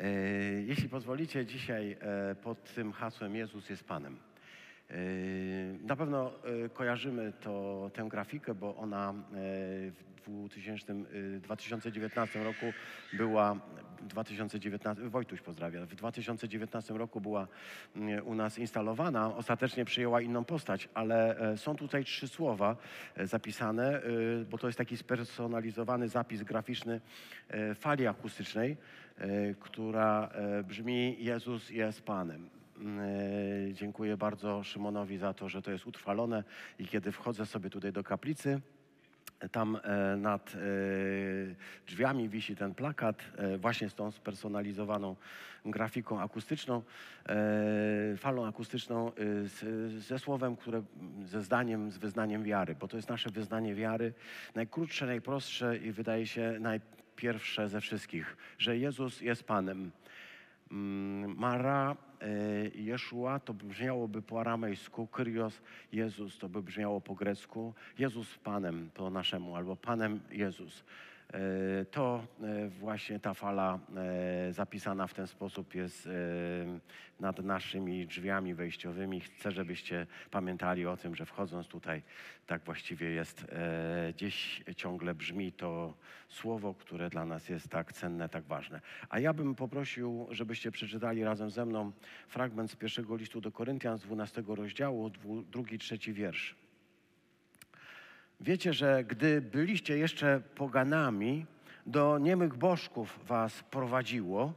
[0.00, 0.06] E,
[0.62, 4.18] Jeśli pozwolicie, dzisiaj e, pod tym hasłem Jezus jest Panem.
[4.90, 4.94] E,
[5.82, 6.32] Na pewno
[6.74, 9.14] kojarzymy to, tę grafikę, bo ona
[9.96, 12.66] w 2000, e, 2019 roku
[13.12, 13.56] była
[14.02, 17.48] 2019, Wojtuś pozdrawia, w 2019 roku była
[17.96, 22.76] mm, u nas instalowana, ostatecznie przyjęła inną postać, ale są tutaj trzy słowa
[23.16, 24.02] zapisane,
[24.50, 27.00] bo to jest taki spersonalizowany zapis graficzny
[27.74, 28.76] fali akustycznej,
[29.60, 32.48] która e, brzmi Jezus jest Panem.
[32.50, 36.44] E, Dziękuję bardzo Szymonowi za to, że to jest utrwalone
[36.78, 38.60] i kiedy wchodzę sobie tutaj do kaplicy,
[39.52, 40.58] tam e, nad e,
[41.86, 45.16] drzwiami wisi ten plakat e, właśnie z tą spersonalizowaną
[45.64, 46.82] grafiką akustyczną,
[47.28, 49.12] e, falą akustyczną e,
[50.00, 50.82] ze słowem, które
[51.24, 54.12] ze zdaniem, z wyznaniem wiary, bo to jest nasze wyznanie wiary,
[54.54, 56.56] najkrótsze, najprostsze i wydaje się
[57.14, 59.90] najpierwsze ze wszystkich, że Jezus jest Panem.
[60.70, 62.28] Mm, Mara e,
[62.74, 65.60] Jeszua to by brzmiałoby po aramejsku, Kyrios
[65.92, 70.84] Jezus to by brzmiało po grecku, Jezus Panem po naszemu, albo Panem Jezus.
[71.32, 76.08] E, To e, właśnie ta fala e, zapisana w ten sposób jest
[77.20, 79.20] nad naszymi drzwiami wejściowymi.
[79.20, 82.02] Chcę, żebyście pamiętali o tym, że wchodząc tutaj,
[82.46, 83.46] tak właściwie jest,
[84.14, 85.94] gdzieś ciągle brzmi to
[86.28, 88.80] słowo, które dla nas jest tak cenne, tak ważne.
[89.08, 91.92] A ja bym poprosił, żebyście przeczytali razem ze mną
[92.28, 95.10] fragment z pierwszego listu do Koryntian z 12 rozdziału,
[95.50, 96.63] drugi, trzeci wiersz.
[98.40, 101.46] Wiecie, że gdy byliście jeszcze poganami,
[101.86, 104.52] do niemych bożków was prowadziło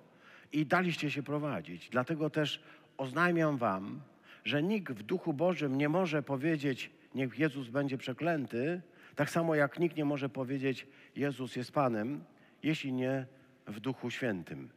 [0.52, 1.90] i daliście się prowadzić.
[1.90, 2.64] Dlatego też
[2.98, 4.02] oznajmiam wam,
[4.46, 8.82] że nikt w duchu Bożym nie może powiedzieć, niech Jezus będzie przeklęty,
[9.16, 12.24] tak samo jak nikt nie może powiedzieć, Jezus jest Panem,
[12.64, 13.26] jeśli nie
[13.68, 14.70] w duchu świętym.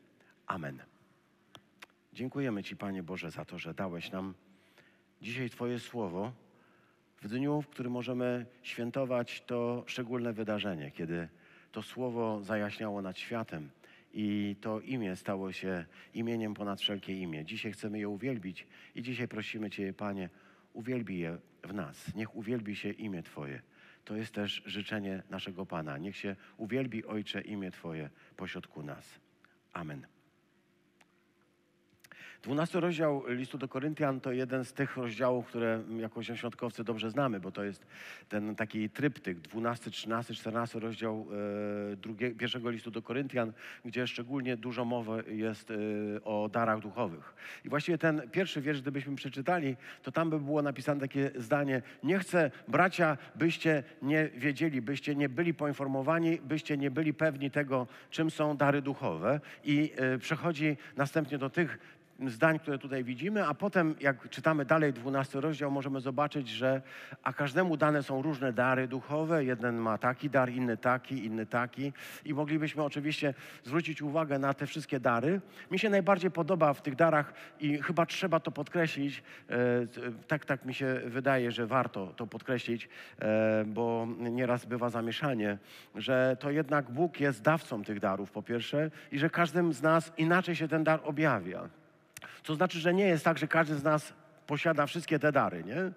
[0.46, 0.82] Amen.
[2.12, 4.34] Dziękujemy Ci, Panie Boże, za to, że dałeś nam
[5.22, 6.32] dzisiaj Twoje słowo
[7.22, 11.28] w dniu, w którym możemy świętować to szczególne wydarzenie, kiedy
[11.72, 13.70] to słowo zajaśniało nad światem
[14.12, 17.44] i to imię stało się imieniem ponad wszelkie imię.
[17.44, 20.28] Dzisiaj chcemy je uwielbić i dzisiaj prosimy Cię, Panie,
[20.72, 22.14] uwielbij je w nas.
[22.14, 23.62] Niech uwielbi się imię Twoje.
[24.04, 25.98] To jest też życzenie naszego Pana.
[25.98, 29.20] Niech się uwielbi, Ojcze, imię Twoje pośrodku nas.
[29.72, 30.19] Amen.
[32.42, 37.40] 12 rozdział listu do Koryntian to jeden z tych rozdziałów, które jako świątkowcy dobrze znamy,
[37.40, 37.86] bo to jest
[38.28, 41.26] ten taki tryptyk 12, 13, 14 rozdział
[41.92, 43.52] e, drugie, pierwszego listu do Koryntian,
[43.84, 45.74] gdzie szczególnie dużo mowy jest e,
[46.24, 47.34] o darach duchowych.
[47.64, 52.18] I właściwie ten pierwszy wiersz, gdybyśmy przeczytali, to tam by było napisane takie zdanie: Nie
[52.18, 58.30] chcę, bracia, byście nie wiedzieli, byście nie byli poinformowani, byście nie byli pewni tego, czym
[58.30, 59.40] są dary duchowe.
[59.64, 64.92] I e, przechodzi następnie do tych zdań, które tutaj widzimy, a potem jak czytamy dalej
[64.92, 66.82] 12 rozdział, możemy zobaczyć, że
[67.22, 69.44] a każdemu dane są różne dary duchowe.
[69.44, 71.92] Jeden ma taki dar, inny taki, inny taki.
[72.24, 75.40] I moglibyśmy oczywiście zwrócić uwagę na te wszystkie dary.
[75.70, 79.56] Mi się najbardziej podoba w tych darach i chyba trzeba to podkreślić, e,
[80.28, 82.88] tak, tak mi się wydaje, że warto to podkreślić,
[83.18, 85.58] e, bo nieraz bywa zamieszanie,
[85.94, 90.12] że to jednak Bóg jest dawcą tych darów, po pierwsze, i że każdym z nas
[90.18, 91.79] inaczej się ten dar objawia.
[92.42, 94.12] To znaczy, że nie jest tak, że każdy z nas
[94.46, 95.90] posiada wszystkie te dary, nie?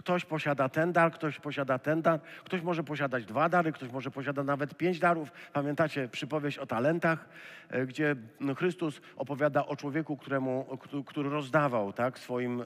[0.00, 4.10] Ktoś posiada ten dar, ktoś posiada ten dar, ktoś może posiadać dwa dary, ktoś może
[4.10, 5.32] posiada nawet pięć darów.
[5.52, 7.28] Pamiętacie przypowieść o talentach,
[7.70, 12.60] e, gdzie no, Chrystus opowiada o człowieku, któremu, któ- który rozdawał tak, swoim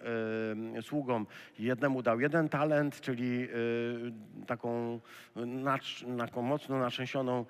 [0.76, 1.26] e, sługom.
[1.58, 5.00] Jednemu dał jeden talent, czyli e, taką,
[5.36, 7.44] nacz, taką mocno natrzęsioną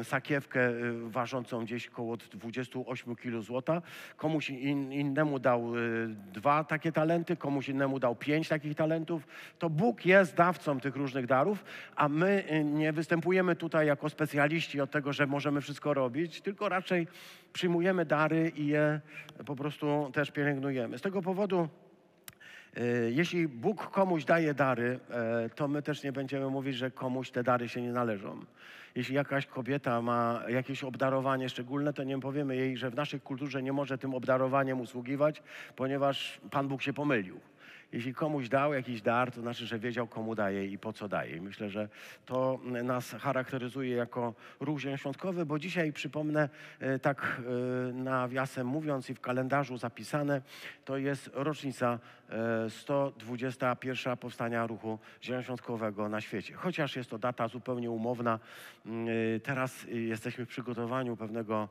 [0.00, 0.70] e, sakiewkę
[1.04, 3.82] ważącą gdzieś około 28 kg złota.
[4.16, 5.72] Komuś in, innemu dał
[6.32, 9.26] dwa takie talenty, komuś innemu dał pięć takich talentów.
[9.58, 11.64] To Bóg jest dawcą tych różnych darów,
[11.96, 16.68] a my e, nie występujemy tutaj jako specjaliści od tego, że możemy wszystko robić, tylko
[16.68, 17.06] raczej
[17.52, 19.00] przyjmujemy dary i je
[19.46, 20.98] po prostu też pielęgnujemy.
[20.98, 21.68] Z tego powodu
[22.76, 27.30] E, Jeśli Bóg komuś daje dary, e, to my też nie będziemy mówić, że komuś
[27.30, 28.40] te dary się nie należą.
[28.94, 33.62] Jeśli jakaś kobieta ma jakieś obdarowanie szczególne, to nie powiemy jej, że w naszej kulturze
[33.62, 35.42] nie może tym obdarowaniem usługiwać,
[35.76, 37.40] ponieważ Pan Bóg się pomylił.
[37.94, 41.36] Jeśli komuś dał jakiś dar, to znaczy, że wiedział, komu daje i po co daje.
[41.36, 41.88] I myślę, że
[42.26, 46.48] to nas charakteryzuje jako ruch zielonoświątkowy, bo dzisiaj, przypomnę,
[46.80, 47.40] e, tak
[47.90, 50.42] e, nawiasem mówiąc i w kalendarzu zapisane,
[50.84, 51.98] to jest rocznica
[52.68, 56.54] 121 powstania ruchu zielonoświątkowego na świecie.
[56.54, 58.38] Chociaż jest to data zupełnie umowna,
[59.42, 61.68] teraz jesteśmy w przygotowaniu pewnego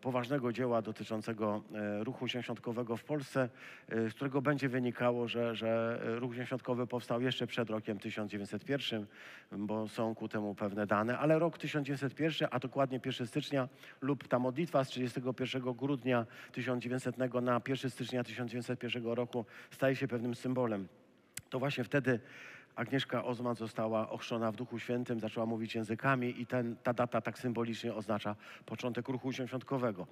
[0.00, 1.62] poważnego dzieła dotyczącego
[2.00, 3.48] ruchu zielonoświątkowego w Polsce,
[3.88, 9.06] z którego będzie wynikało, że, że ruch zielonoświątkowy powstał jeszcze przed rokiem 1901,
[9.52, 13.68] bo są ku temu pewne dane, ale rok 1901, a dokładnie 1 stycznia
[14.00, 20.34] lub ta modlitwa z 31 grudnia 1900 na 1 stycznia 1901 roku staje się pewnym
[20.34, 20.88] symbolem.
[21.50, 22.20] To właśnie wtedy
[22.76, 27.38] Agnieszka Ozman została ochrzczona w Duchu Świętym, zaczęła mówić językami i ten, ta data tak
[27.38, 28.36] symbolicznie oznacza
[28.66, 30.06] początek ruchu świątkowego.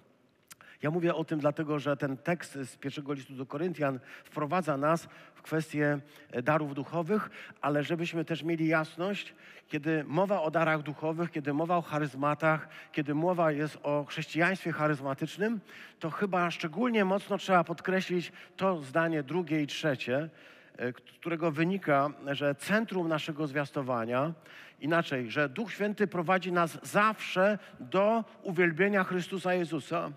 [0.83, 5.09] Ja mówię o tym dlatego, że ten tekst z pierwszego listu do Koryntian wprowadza nas
[5.35, 5.99] w kwestię
[6.31, 7.31] e, darów duchowych,
[7.61, 9.35] ale żebyśmy też mieli jasność,
[9.69, 15.61] kiedy mowa o darach duchowych, kiedy mowa o charyzmatach, kiedy mowa jest o chrześcijaństwie charyzmatycznym,
[16.01, 20.29] to chyba szczególnie mocno trzeba podkreślić to zdanie drugie i trzecie,
[20.77, 24.33] e, którego wynika, że centrum naszego zwiastowania,
[24.81, 30.11] inaczej, że Duch Święty prowadzi nas zawsze do uwielbienia Chrystusa Jezusa.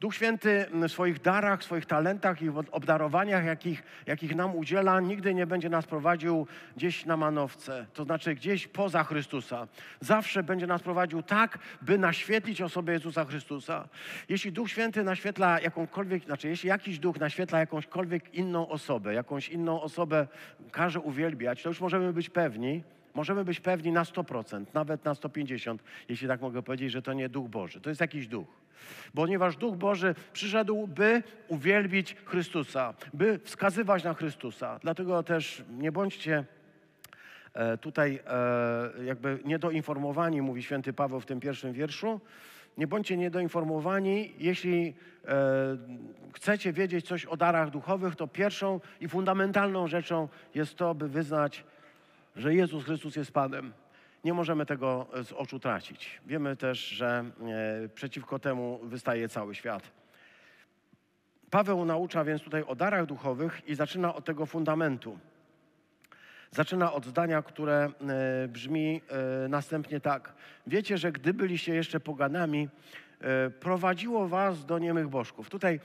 [0.00, 5.46] Duch Święty w swoich darach, swoich talentach i obdarowaniach, jakich, jakich nam udziela, nigdy nie
[5.46, 6.46] będzie nas prowadził
[6.76, 9.66] gdzieś na manowce, to znaczy gdzieś poza Chrystusa.
[10.00, 13.88] Zawsze będzie nas prowadził tak, by naświetlić osobę Jezusa Chrystusa.
[14.28, 19.82] Jeśli Duch Święty naświetla jakąkolwiek, znaczy jeśli jakiś duch naświetla jakąśkolwiek inną osobę, jakąś inną
[19.82, 20.26] osobę
[20.72, 22.82] każe uwielbiać, to już możemy być pewni,
[23.18, 25.78] Możemy być pewni na 100%, nawet na 150%,
[26.08, 27.80] jeśli tak mogę powiedzieć, że to nie Duch Boży.
[27.80, 28.46] To jest jakiś duch.
[29.14, 34.78] Ponieważ Duch Boży przyszedł, by uwielbić Chrystusa, by wskazywać na Chrystusa.
[34.82, 36.44] Dlatego też nie bądźcie
[37.54, 42.20] e, tutaj e, jakby niedoinformowani, mówi święty Paweł w tym pierwszym wierszu.
[42.76, 44.32] Nie bądźcie niedoinformowani.
[44.38, 44.94] Jeśli
[45.24, 45.76] e,
[46.32, 51.64] chcecie wiedzieć coś o darach duchowych, to pierwszą i fundamentalną rzeczą jest to, by wyznać
[52.38, 53.72] że Jezus Chrystus jest Panem.
[54.24, 56.20] Nie możemy tego z oczu tracić.
[56.26, 57.24] Wiemy też, że
[57.84, 59.82] e, przeciwko temu wystaje cały świat.
[61.50, 65.18] Paweł naucza więc tutaj o darach duchowych i zaczyna od tego fundamentu.
[66.50, 67.88] Zaczyna od zdania, które
[68.44, 69.00] e, brzmi
[69.44, 70.34] e, następnie tak.
[70.66, 72.68] Wiecie, że gdy byliście jeszcze poganami,
[73.60, 75.50] prowadziło was do niemych bożków.
[75.50, 75.80] Tutaj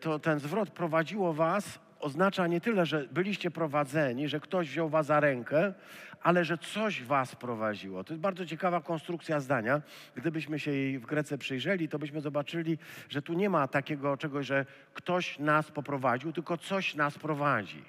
[0.00, 5.06] to, ten zwrot prowadziło was oznacza nie tyle, że byliście prowadzeni, że ktoś wziął was
[5.06, 5.74] za rękę,
[6.22, 8.04] ale że coś was prowadziło.
[8.04, 9.82] To jest bardzo ciekawa konstrukcja zdania.
[10.14, 12.78] Gdybyśmy się jej w Grece przyjrzeli, to byśmy zobaczyli,
[13.08, 17.82] że tu nie ma takiego czegoś, że ktoś nas poprowadził, tylko coś nas prowadzi.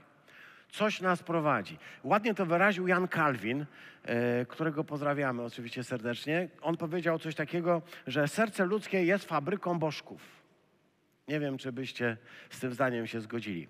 [0.69, 1.77] Coś nas prowadzi.
[2.03, 3.65] Ładnie to wyraził Jan Kalwin,
[4.03, 6.49] e, którego pozdrawiamy oczywiście serdecznie.
[6.61, 10.21] On powiedział coś takiego, że serce ludzkie jest fabryką bożków.
[11.27, 12.17] Nie wiem, czy byście
[12.49, 13.67] z tym zdaniem się zgodzili.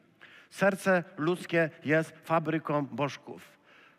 [0.50, 3.56] Serce ludzkie jest fabryką bożków.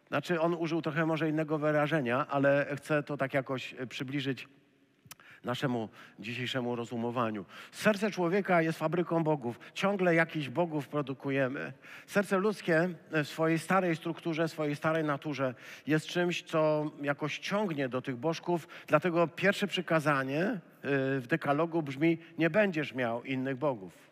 [0.08, 4.48] Znaczy, on użył trochę może innego wyrażenia, ale chcę to tak jakoś e, przybliżyć
[5.44, 5.88] naszemu
[6.18, 7.44] dzisiejszemu rozumowaniu.
[7.72, 9.60] Serce człowieka jest fabryką bogów.
[9.74, 11.72] Ciągle jakichś bogów produkujemy.
[12.06, 15.54] Serce ludzkie w swojej starej strukturze, swojej starej naturze
[15.86, 18.68] jest czymś, co jakoś ciągnie do tych bożków.
[18.86, 20.58] Dlatego pierwsze przykazanie e,
[21.20, 24.05] w dekalogu brzmi: Nie będziesz miał innych bogów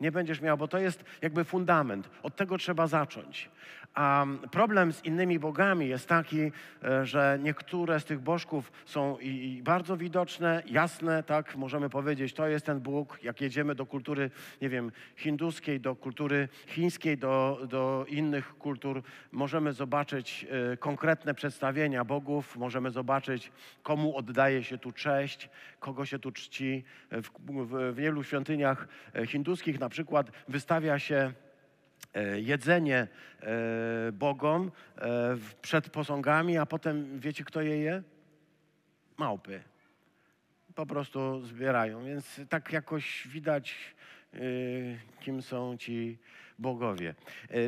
[0.00, 2.10] nie będziesz miał, bo to jest jakby fundament.
[2.22, 3.48] Od tego trzeba zacząć.
[3.94, 9.62] A problem z innymi bogami jest taki, e, że niektóre z tych bożków są i
[9.64, 13.18] bardzo widoczne, jasne, tak możemy powiedzieć, to jest ten Bóg.
[13.22, 14.30] Jak jedziemy do kultury,
[14.62, 22.04] nie wiem, hinduskiej, do kultury chińskiej, do, do innych kultur, możemy zobaczyć e, konkretne przedstawienia
[22.04, 25.48] bogów, możemy zobaczyć, komu oddaje się tu cześć,
[25.80, 26.84] kogo się tu czci.
[27.10, 31.32] W, w, w wielu świątyniach e, hinduskich na przykład wystawia się
[32.36, 33.08] jedzenie
[33.40, 38.02] e, bogom e, przed posągami, a potem wiecie, kto je je?
[39.16, 39.62] Małpy.
[40.74, 42.04] Po prostu zbierają.
[42.04, 43.76] Więc tak jakoś widać,
[45.20, 46.18] kim są ci
[46.58, 47.14] bogowie.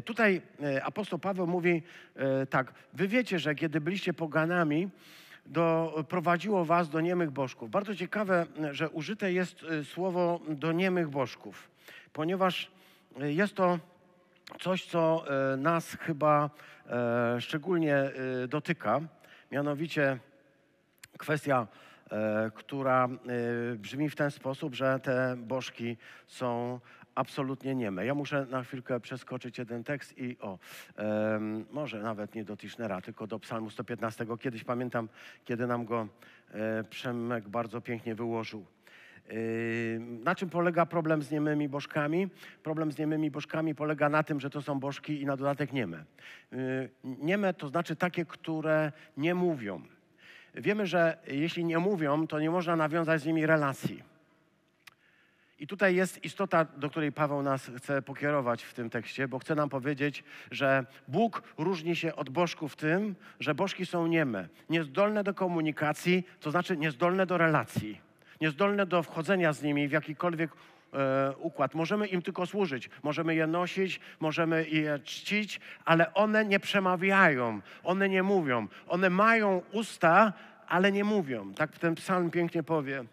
[0.05, 0.43] Tutaj
[0.83, 1.83] apostoł Paweł mówi
[2.51, 4.89] tak, wy wiecie, że kiedy byliście poganami,
[5.47, 7.71] do, prowadziło was do niemych bożków.
[7.71, 11.71] Bardzo ciekawe, że użyte jest słowo do niemych bożków,
[12.13, 12.71] ponieważ
[13.19, 13.79] jest to
[14.61, 16.51] coś, co e, nas chyba
[16.87, 18.13] e, szczególnie e,
[18.49, 19.01] dotyka,
[19.53, 20.19] mianowicie
[21.19, 21.67] kwestia
[22.55, 23.09] która
[23.77, 26.81] brzmi w ten sposób, że te bożki są
[27.15, 28.07] absolutnie nieme.
[28.07, 30.59] Ja muszę na chwilkę przeskoczyć jeden tekst i o,
[31.71, 34.27] może nawet nie do Tischnera, tylko do Psalmu 115.
[34.41, 35.09] Kiedyś pamiętam,
[35.45, 36.09] kiedy nam go
[36.91, 38.67] Przemek bardzo pięknie wyłożył.
[40.25, 42.29] Na czym polega problem z niemymi bożkami?
[42.63, 46.05] Problem z niemymi bożkami polega na tym, że to są bożki i na dodatek nieme.
[47.05, 49.83] Nieme to znaczy takie, które nie mówią.
[50.55, 54.03] Wiemy, że jeśli nie mówią, to nie można nawiązać z nimi relacji.
[55.59, 59.55] I tutaj jest istota, do której Paweł nas chce pokierować w tym tekście, bo chce
[59.55, 65.35] nam powiedzieć, że Bóg różni się od bożków tym, że bożki są nieme, niezdolne do
[65.35, 68.12] komunikacji, to znaczy niezdolne do relacji,
[68.43, 71.75] niezdolne do wchodzenia z nimi w jakikolwiek e, układ.
[71.75, 78.09] Możemy im tylko służyć, możemy je nosić, możemy je czcić, ale one nie przemawiają, one
[78.09, 78.67] nie mówią.
[78.89, 80.33] One mają usta,
[80.69, 81.55] ale nie mówią.
[81.55, 83.05] Tak ten psalm pięknie powie.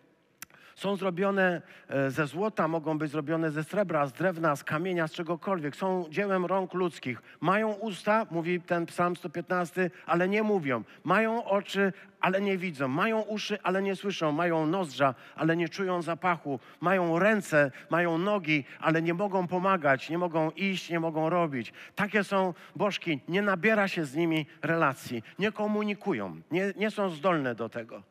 [0.80, 5.12] Są zrobione e, ze złota, mogą być zrobione ze srebra, z drewna, z kamienia, z
[5.12, 5.76] czegokolwiek.
[5.76, 7.22] Są dziełem rąk ludzkich.
[7.42, 10.84] Mają usta, mówi ten psalm 115, ale nie mówią.
[11.04, 12.88] Mają oczy, ale nie widzą.
[12.88, 14.32] Mają uszy, ale nie słyszą.
[14.32, 16.60] Mają nozdrza, ale nie czują zapachu.
[16.82, 21.74] Mają ręce, mają nogi, ale nie mogą pomagać, nie mogą iść, nie mogą robić.
[21.96, 23.20] Takie są bożki.
[23.28, 25.24] Nie nabiera się z nimi relacji.
[25.40, 26.42] Nie komunikują.
[26.52, 28.04] Nie, nie są zdolne do tego.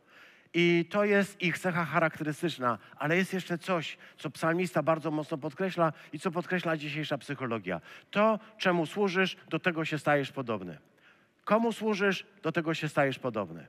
[0.55, 5.93] I to jest ich cecha charakterystyczna, ale jest jeszcze coś, co psalmista bardzo mocno podkreśla
[6.13, 7.81] i co podkreśla dzisiejsza psychologia.
[8.11, 10.79] To, czemu służysz, do tego się stajesz podobny.
[11.45, 13.67] Komu służysz, do tego się stajesz podobny.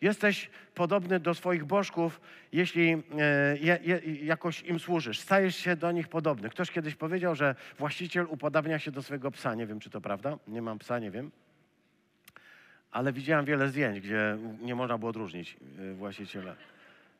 [0.00, 2.20] Jesteś podobny do swoich bożków,
[2.52, 5.20] jeśli e, je, je, jakoś im służysz.
[5.20, 6.50] Stajesz się do nich podobny.
[6.50, 9.54] Ktoś kiedyś powiedział, że właściciel upodabnia się do swojego psa.
[9.54, 10.38] Nie wiem, czy to prawda.
[10.48, 11.30] Nie mam psa, nie wiem
[12.94, 16.54] ale widziałem wiele zdjęć, gdzie nie można było odróżnić y, właściciela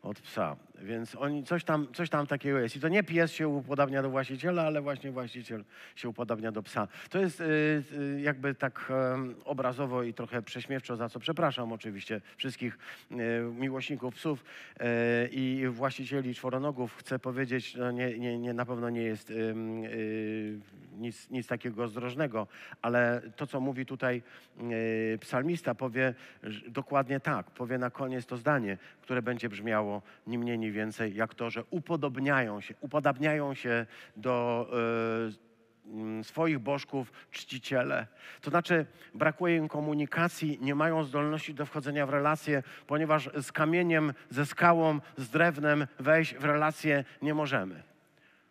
[0.03, 0.57] od psa.
[0.83, 2.77] Więc oni, coś, tam, coś tam takiego jest.
[2.77, 5.65] I to nie pies się upodabnia do właściciela, ale właśnie właściciel
[5.97, 6.89] się upodabnia do psa.
[7.11, 8.93] To jest y, y, jakby tak
[9.45, 12.79] obrazowo i trochę prześmiewczo, za co przepraszam oczywiście wszystkich
[13.13, 13.17] y,
[13.53, 14.45] miłośników psów
[15.31, 16.97] i właścicieli czworonogów.
[16.97, 19.33] Chcę powiedzieć, no nie, nie, nie, na pewno nie jest
[20.99, 22.47] nic, nic takiego zdrożnego,
[22.83, 24.23] ale to, co mówi tutaj
[25.21, 26.15] psalmista, powie
[26.69, 27.51] dokładnie tak.
[27.51, 31.65] Powie na koniec to zdanie, które będzie brzmiało ni mniej, ni więcej, jak to, że
[31.71, 34.67] upodobniają się, upodabniają się do
[35.41, 38.07] y, swoich bożków czciciele.
[38.41, 44.13] To znaczy, brakuje im komunikacji, nie mają zdolności do wchodzenia w relacje, ponieważ z kamieniem,
[44.31, 47.83] ze skałą, z drewnem wejść w relacje nie możemy.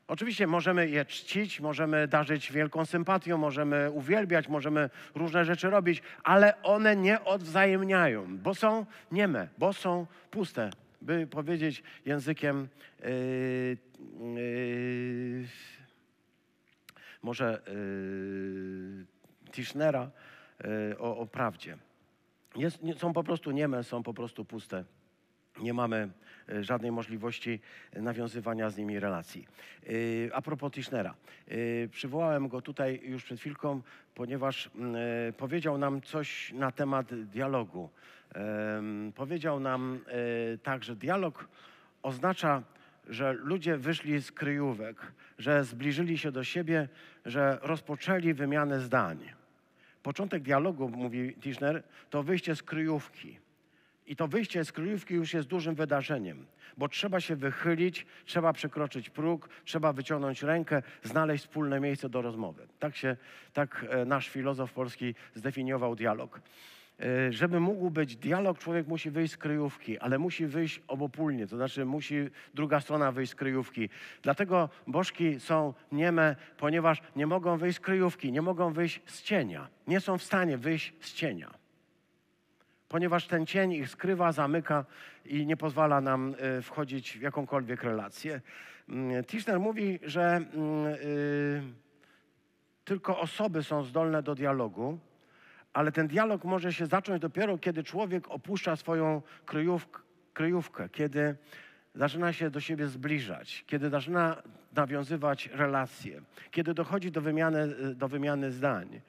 [0.07, 6.61] Oczywiście możemy je czcić, możemy darzyć wielką sympatią, możemy uwielbiać, możemy różne rzeczy robić, ale
[6.61, 10.82] one nie odwzajemniają, bo są nieme, bo są puste.
[11.03, 12.67] By powiedzieć językiem
[12.99, 13.77] yy,
[14.35, 15.47] yy,
[17.23, 19.05] może yy,
[19.51, 20.11] Tischnera
[20.99, 21.77] o, o prawdzie.
[22.55, 24.83] Jest, są po prostu nieme, są po prostu puste.
[25.61, 26.09] Nie mamy
[26.49, 27.59] e, żadnej możliwości
[27.95, 29.47] nawiązywania z nimi relacji.
[29.87, 31.15] Yy, A propos Tischnera.
[31.47, 33.81] Yy, Przywołałem go tutaj już przed chwilką,
[34.15, 37.89] ponieważ yy, powiedział nam coś na temat dialogu.
[39.15, 39.99] Powiedział nam
[40.49, 41.47] yy, tak, że dialog
[42.03, 42.63] oznacza,
[43.09, 46.87] że ludzie wyszli z kryjówek, że zbliżyli się do siebie,
[47.25, 49.19] że rozpoczęli wymianę zdań.
[50.03, 53.42] Początek dialogu, mówi Tischner, to wyjście z kryjówki.
[54.07, 56.45] I to wyjście z kryjówki już jest dużym wydarzeniem,
[56.77, 62.67] bo trzeba się wychylić, trzeba przekroczyć próg, trzeba wyciągnąć rękę, znaleźć wspólne miejsce do rozmowy.
[62.79, 63.17] Tak się,
[63.53, 66.41] tak e, nasz filozof polski zdefiniował dialog.
[66.99, 71.55] E, Żeby mógł być dialog, człowiek musi wyjść z kryjówki, ale musi wyjść obopólnie, to
[71.55, 73.89] znaczy musi druga strona wyjść z kryjówki.
[74.21, 79.67] Dlatego bożki są nieme, ponieważ nie mogą wyjść z kryjówki, nie mogą wyjść z cienia.
[79.87, 81.62] Nie są w stanie wyjść z cienia
[82.93, 84.85] ponieważ ten cień ich skrywa, zamyka
[85.25, 88.41] i nie pozwala nam e, wchodzić w jakąkolwiek relację.
[88.89, 91.61] Mm, Tischner mówi, że mm, y,
[92.85, 94.99] tylko osoby są zdolne do dialogu,
[95.73, 101.35] ale ten dialog może się zacząć dopiero, kiedy człowiek opuszcza swoją kryjówk, kryjówkę, kiedy
[101.95, 104.43] zaczyna się do siebie zbliżać, kiedy zaczyna
[104.75, 106.21] nawiązywać relacje,
[106.51, 109.01] kiedy dochodzi do wymiany, do wymiany zdań.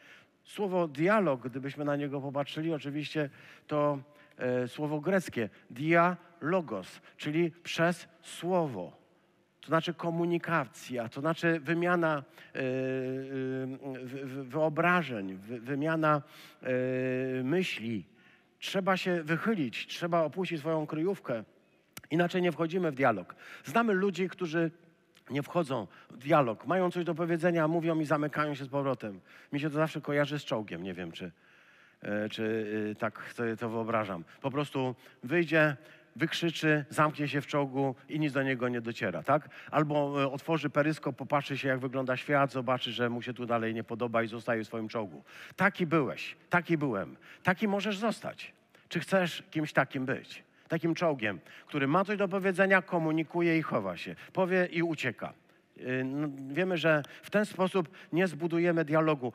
[0.45, 3.31] Słowo dialog, gdybyśmy na niego popatrzyli, oczywiście
[3.67, 3.99] to
[4.39, 8.97] e, słowo greckie dialogos, czyli przez słowo.
[9.61, 12.23] To znaczy komunikacja, to znaczy wymiana
[12.55, 12.63] e, e,
[14.05, 16.23] wy- wy- wyobrażeń, wy- wymiana
[16.63, 16.69] e,
[17.43, 18.05] myśli.
[18.59, 21.45] Trzeba się wychylić, trzeba opuścić swoją kryjówkę
[22.11, 23.35] Inaczej nie wchodzimy w dialog.
[23.65, 24.71] Znamy ludzi, którzy
[25.31, 29.21] nie wchodzą w dialog, mają coś do powiedzenia, mówią i zamykają się z powrotem.
[29.53, 31.31] Mi się to zawsze kojarzy z czołgiem, nie wiem czy,
[32.03, 34.25] e, czy e, tak sobie to wyobrażam.
[34.41, 35.77] Po prostu wyjdzie,
[36.17, 39.49] wykrzyczy, zamknie się w czołgu i nic do niego nie dociera, tak?
[39.71, 43.75] Albo e, otworzy peryskop, popatrzy się, jak wygląda świat, zobaczy, że mu się tu dalej
[43.75, 45.25] nie podoba i zostaje w swoim czołgu.
[45.57, 48.53] Taki byłeś, taki byłem, taki możesz zostać.
[48.89, 50.45] Czy chcesz kimś takim być?
[50.69, 54.17] Takim czołgiem, który ma coś do powiedzenia, komunikuje i chowa się.
[54.33, 55.33] Powie i ucieka.
[55.77, 59.33] Yy, no, Wiemy, że w ten sposób nie zbudujemy dialogu.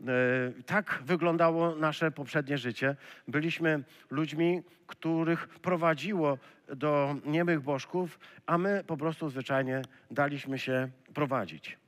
[0.00, 2.96] Yy, Tak wyglądało nasze poprzednie życie.
[3.28, 6.38] Byliśmy ludźmi, których prowadziło
[6.76, 11.78] do niemych bożków, a my po prostu zwyczajnie daliśmy się prowadzić.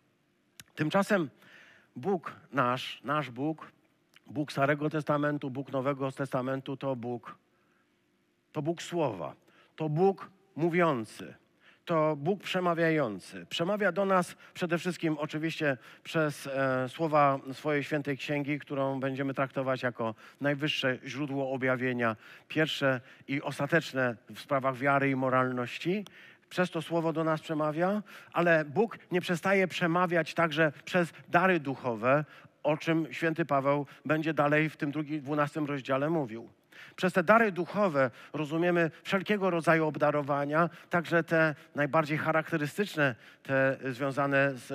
[0.74, 1.30] Tymczasem
[1.96, 3.72] Bóg nasz, nasz Bóg,
[4.26, 7.36] Bóg Starego Testamentu, Bóg Nowego Testamentu to Bóg,
[8.54, 9.34] to Bóg Słowa,
[9.76, 11.34] to Bóg mówiący,
[11.84, 13.46] to Bóg przemawiający.
[13.46, 19.82] Przemawia do nas przede wszystkim oczywiście przez e, słowa swojej świętej księgi, którą będziemy traktować
[19.82, 22.16] jako najwyższe źródło objawienia,
[22.49, 26.04] pierwsze i ostateczne w sprawach wiary i moralności.
[26.49, 32.25] Przez to słowo do nas przemawia, ale Bóg nie przestaje przemawiać także przez dary duchowe,
[32.62, 36.49] o czym święty Paweł będzie dalej w tym drugim, dwunastym rozdziale mówił.
[36.96, 44.66] Przez te dary duchowe rozumiemy wszelkiego rodzaju obdarowania, także te najbardziej charakterystyczne, te związane z,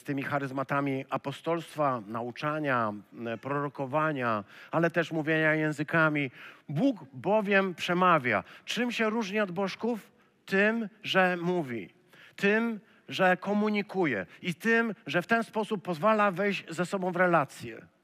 [0.00, 2.92] z tymi charyzmatami apostolstwa, nauczania,
[3.34, 6.30] y, prorokowania, ale też mówienia językami.
[6.68, 8.44] Bóg bowiem przemawia.
[8.64, 10.10] Czym się różni od bożków?
[10.46, 11.88] Tym, że mówi.
[12.36, 17.95] Tym, że komunikuje i tym, że w ten sposób pozwala wejść ze sobą w relacje.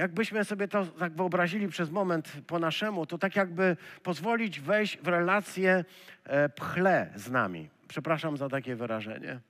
[0.00, 5.08] Jakbyśmy sobie to tak wyobrazili przez moment po naszemu, to tak jakby pozwolić wejść w
[5.08, 5.84] relację
[6.24, 7.68] e, pchle z nami.
[7.88, 9.40] Przepraszam za takie wyrażenie.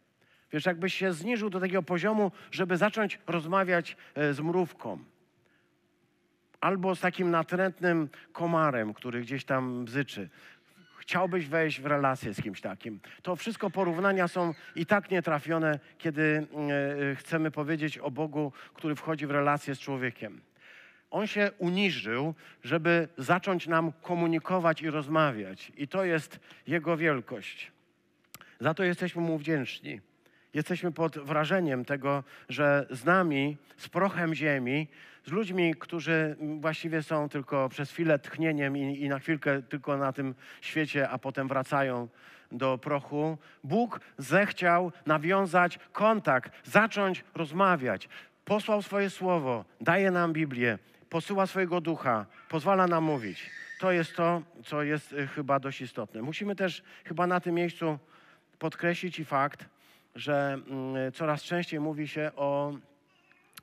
[0.52, 4.98] Wiesz, jakbyś się zniżył do takiego poziomu, żeby zacząć rozmawiać e, z mrówką.
[6.60, 10.28] Albo z takim natrętnym komarem, który gdzieś tam bzyczy.
[11.00, 13.00] Chciałbyś wejść w relację z kimś takim.
[13.22, 16.46] To wszystko porównania są i tak nietrafione, kiedy
[17.12, 20.40] e, chcemy powiedzieć o Bogu, który wchodzi w relację z człowiekiem.
[21.10, 25.72] On się uniżył, żeby zacząć nam komunikować i rozmawiać.
[25.76, 27.72] I to jest Jego wielkość.
[28.60, 30.00] Za to jesteśmy Mu wdzięczni.
[30.54, 34.88] Jesteśmy pod wrażeniem tego, że z nami, z prochem ziemi,
[35.24, 40.12] z ludźmi, którzy właściwie są tylko przez chwilę tchnieniem i, i na chwilkę tylko na
[40.12, 42.08] tym świecie, a potem wracają
[42.52, 48.08] do prochu, Bóg zechciał nawiązać kontakt, zacząć rozmawiać.
[48.44, 50.78] Posłał swoje słowo, daje nam Biblię,
[51.10, 53.50] posyła swojego ducha, pozwala nam mówić.
[53.80, 56.22] To jest to, co jest y, chyba dość istotne.
[56.22, 57.98] Musimy też chyba na tym miejscu
[58.58, 59.64] podkreślić i fakt,
[60.14, 62.72] że mm, coraz częściej mówi się o,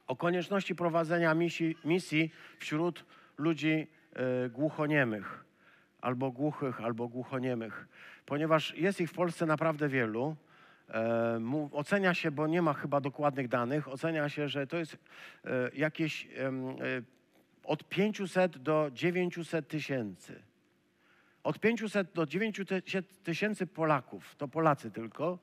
[0.07, 3.05] o konieczności prowadzenia misji, misji wśród
[3.37, 3.87] ludzi
[4.45, 5.45] y, głuchoniemych,
[6.01, 7.87] albo głuchych, albo głuchoniemych,
[8.25, 10.35] ponieważ jest ich w Polsce naprawdę wielu.
[10.89, 11.39] E,
[11.71, 14.97] ocenia się, bo nie ma chyba dokładnych danych, ocenia się, że to jest
[15.45, 16.51] e, jakieś e,
[17.63, 20.41] od 500 do 900 tysięcy.
[21.47, 25.39] Od 500 do 900 tysięcy Polaków, to Polacy tylko,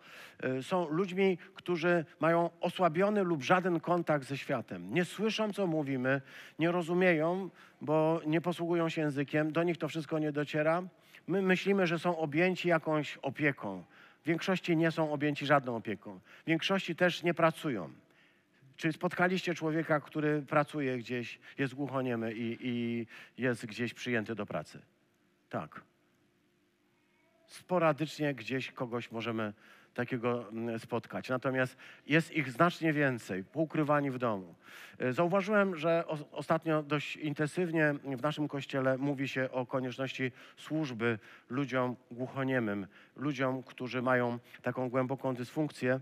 [0.59, 4.95] y, są ludźmi, którzy mają osłabiony lub żaden kontakt ze światem.
[4.95, 6.21] Nie słyszą, co mówimy,
[6.59, 10.83] nie rozumieją, bo nie posługują się językiem, do nich to wszystko nie dociera.
[11.27, 13.85] My myślimy, że są objęci jakąś opieką.
[14.23, 16.21] W większości nie są objęci żadną opieką.
[16.43, 17.91] W większości też nie pracują.
[18.77, 23.07] Czy spotkaliście człowieka, który pracuje gdzieś, jest głuchoniemy i, i
[23.39, 24.79] jest gdzieś przyjęty do pracy?
[25.49, 25.94] Tak
[27.55, 29.53] sporadycznie gdzieś kogoś możemy
[29.95, 31.29] takiego mm, spotkać.
[31.29, 34.55] Natomiast jest ich znacznie więcej, poukrywani w domu.
[35.03, 41.97] Y, Zauważyłem, że ostatnio dość intensywnie w naszym kościele mówi się o konieczności służby ludziom
[42.11, 42.87] głuchoniemym,
[43.17, 46.01] ludziom, którzy mają taką głęboką dysfunkcję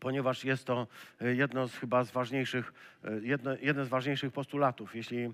[0.00, 0.86] ponieważ jest to
[1.22, 2.72] y, jedno z chyba z ważniejszych,
[3.04, 4.96] y, jedno, jeden z ważniejszych postulatów.
[4.96, 5.32] Jeśli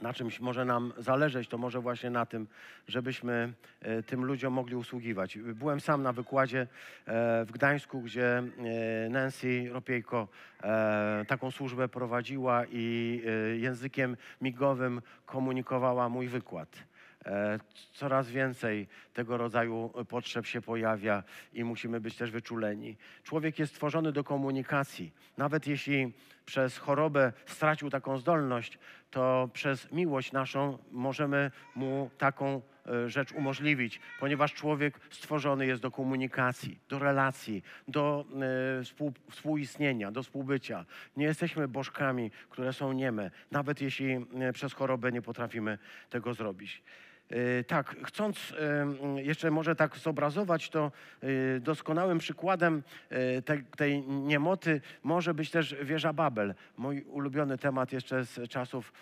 [0.00, 2.46] na czymś może nam zależeć, to może właśnie na tym,
[2.88, 5.38] żebyśmy e, tym ludziom mogli usługiwać.
[5.38, 6.66] Byłem sam na wykładzie e,
[7.44, 10.28] w Gdańsku, gdzie e, Nancy Ropiejko
[11.28, 13.22] taką służbę prowadziła i
[13.56, 16.68] językiem migowym komunikowała mój wykład.
[17.28, 17.58] E,
[17.92, 22.96] Coraz więcej tego rodzaju potrzeb się pojawia i musimy być też wyczuleni.
[23.22, 25.12] Człowiek jest stworzony do komunikacji.
[25.36, 26.12] Nawet jeśli
[26.44, 28.78] przez chorobę stracił taką zdolność,
[29.10, 35.90] to przez miłość naszą możemy mu taką e, rzecz umożliwić, ponieważ człowiek stworzony jest do
[35.90, 38.24] komunikacji, do relacji, do
[38.80, 40.84] e, współ, współistnienia, do współbycia.
[41.16, 45.78] Nie jesteśmy bożkami, które są nieme, nawet jeśli e, przez chorobę nie potrafimy
[46.10, 46.82] tego zrobić.
[47.30, 48.54] E, Tak, chcąc
[49.16, 52.82] e, jeszcze może tak zobrazować to e, doskonałym przykładem
[53.44, 56.54] te- tej niemoty może być też wieża Babel.
[56.76, 58.92] Mój ulubiony temat jeszcze z czasów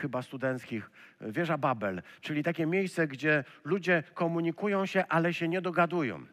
[0.00, 0.90] chyba studenckich.
[1.20, 6.26] Wieża Babel, czyli takie miejsce, gdzie ludzie komunikują się, ale się nie dogadują.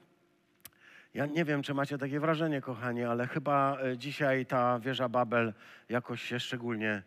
[1.14, 5.54] Ja nie wiem, czy macie takie wrażenie, kochani, ale chyba dzisiaj ta wieża Babel
[5.90, 7.04] jakoś się szczególnie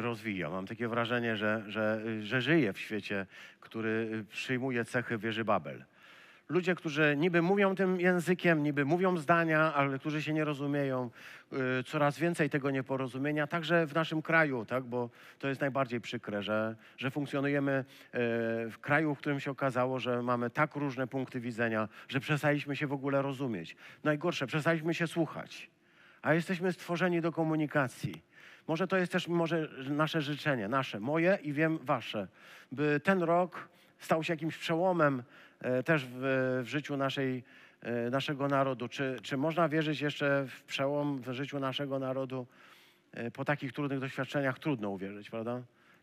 [0.00, 0.50] rozwija.
[0.50, 3.26] Mam takie wrażenie, że, że, że żyję w świecie,
[3.60, 5.84] który przyjmuje cechy wieży Babel.
[6.48, 11.10] Ludzie, którzy niby mówią tym językiem, niby mówią zdania, ale którzy się nie rozumieją,
[11.52, 14.84] y, coraz więcej tego nieporozumienia, także w naszym kraju, tak?
[14.84, 17.84] bo to jest najbardziej przykre, że, że funkcjonujemy y,
[18.70, 22.86] w kraju, w którym się okazało, że mamy tak różne punkty widzenia, że przestaliśmy się
[22.86, 23.76] w ogóle rozumieć.
[24.04, 25.70] Najgorsze, przestaliśmy się słuchać,
[26.22, 28.22] a jesteśmy stworzeni do komunikacji.
[28.68, 32.28] Może to jest też może nasze życzenie, nasze, moje i wiem wasze,
[32.72, 35.22] by ten rok stał się jakimś przełomem
[35.60, 36.20] e, też w,
[36.64, 37.44] w życiu naszej,
[37.80, 38.88] e, naszego narodu.
[38.88, 42.46] Czy, czy można wierzyć jeszcze w przełom w życiu naszego narodu
[43.12, 44.58] e, po takich trudnych doświadczeniach?
[44.58, 45.62] Trudno uwierzyć, prawda?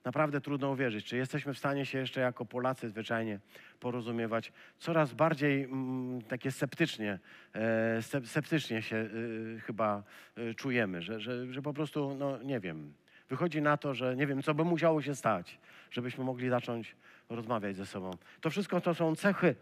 [0.09, 1.05] Naprawdę trudno uwierzyć.
[1.05, 3.39] Czy jesteśmy w stanie się jeszcze jako Polacy zwyczajnie
[3.79, 4.51] porozumiewać?
[4.79, 7.19] Coraz bardziej mm, takie sceptycznie,
[7.53, 10.03] e, sce- sceptycznie się y, chyba
[10.37, 12.93] y, czujemy, że, że, że po prostu, no nie wiem,
[13.29, 15.59] wychodzi na to, że nie wiem, co by musiało się stać,
[15.91, 16.95] żebyśmy mogli zacząć
[17.29, 18.11] rozmawiać ze sobą.
[18.41, 19.55] To wszystko to są cechy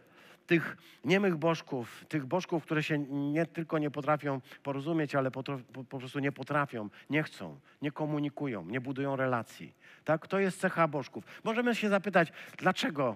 [0.47, 5.43] tych niemych bożków, tych bożków, które się nie tylko nie potrafią porozumieć, ale po,
[5.89, 9.73] po, prostu nie potrafią, nie chcą, nie komunikują, nie budują relacji.
[10.05, 10.27] Tak?
[10.27, 11.23] To jest cecha bożków.
[11.43, 13.15] Możemy się zapytać, dlaczego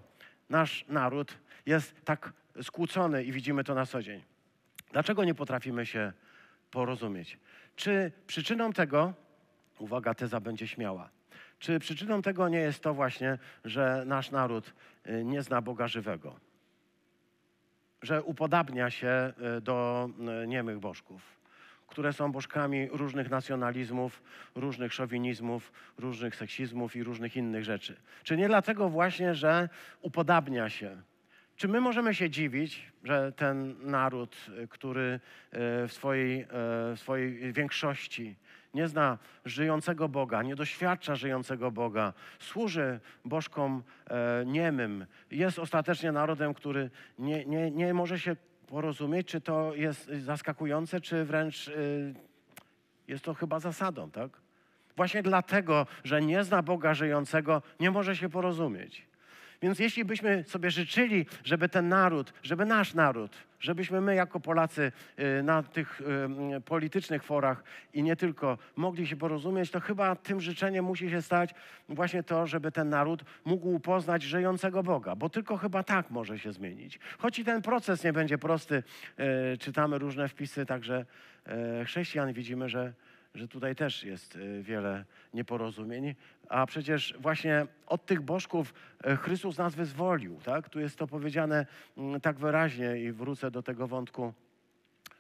[0.50, 4.22] nasz naród jest tak skłócony i widzimy to na co dzień.
[4.92, 6.14] Dlaczego nie potrafimy się
[6.72, 7.38] porozumieć?
[7.76, 9.14] Czy przyczyną tego,
[9.80, 11.10] uwaga, teza będzie śmiała,
[11.60, 14.74] czy przyczyną tego nie jest to właśnie, że nasz naród
[15.08, 16.51] y, nie zna Boga żywego?
[18.02, 20.10] Że upodabnia się y, do
[20.44, 21.22] y, niemych bożków,
[21.88, 24.24] które są bożkami różnych nacjonalizmów,
[24.56, 27.96] różnych szowinizmów, różnych seksizmów i różnych innych rzeczy.
[28.24, 29.70] Czy nie dlatego właśnie, że
[30.02, 31.02] upodabnia się
[31.56, 35.20] czy my możemy się dziwić, że ten naród, y, który
[35.88, 38.36] w swojej, w swojej większości
[38.74, 46.54] nie zna żyjącego Boga, nie doświadcza żyjącego Boga, służy bożkom e, niemym, jest ostatecznie narodem,
[46.54, 48.36] który nie, nie, nie może się
[48.68, 52.14] porozumieć, czy to jest zaskakujące, czy wręcz y,
[53.08, 54.32] jest to chyba zasadą, tak?
[54.96, 59.11] Właśnie dlatego, że nie zna Boga żyjącego, nie może się porozumieć.
[59.62, 64.92] Więc jeśli byśmy sobie życzyli, żeby ten naród, żeby nasz naród, żebyśmy my jako Polacy
[65.40, 66.02] y, na tych
[66.58, 71.22] y, politycznych forach i nie tylko mogli się porozumieć, to chyba tym życzeniem musi się
[71.22, 71.54] stać
[71.90, 76.52] właśnie to, żeby ten naród mógł poznać żyjącego Boga, bo tylko chyba tak może się
[76.52, 77.00] zmienić.
[77.18, 78.84] Choć i ten proces nie będzie prosty,
[79.54, 81.06] y, czytamy różne wpisy, także
[81.86, 82.94] chrześcijan widzimy, że
[83.36, 86.16] że tutaj też jest y, wiele nieporozumień,
[86.50, 88.74] a przecież właśnie od tych bożków
[89.08, 90.70] y, Chrystus nas wyzwolił, tak?
[90.70, 91.66] Tu jest to powiedziane
[91.98, 94.34] mm, tak wyraźnie i wrócę do tego wątku.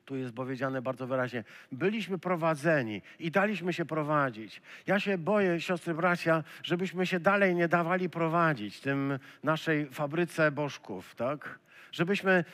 [0.05, 1.43] Tu jest powiedziane bardzo wyraźnie.
[1.71, 4.61] Byliśmy prowadzeni i daliśmy się prowadzić.
[4.87, 11.15] Ja się boję, siostry, bracia, żebyśmy się dalej nie dawali prowadzić tym naszej fabryce bożków,
[11.15, 11.59] tak?
[11.91, 12.45] Żebyśmy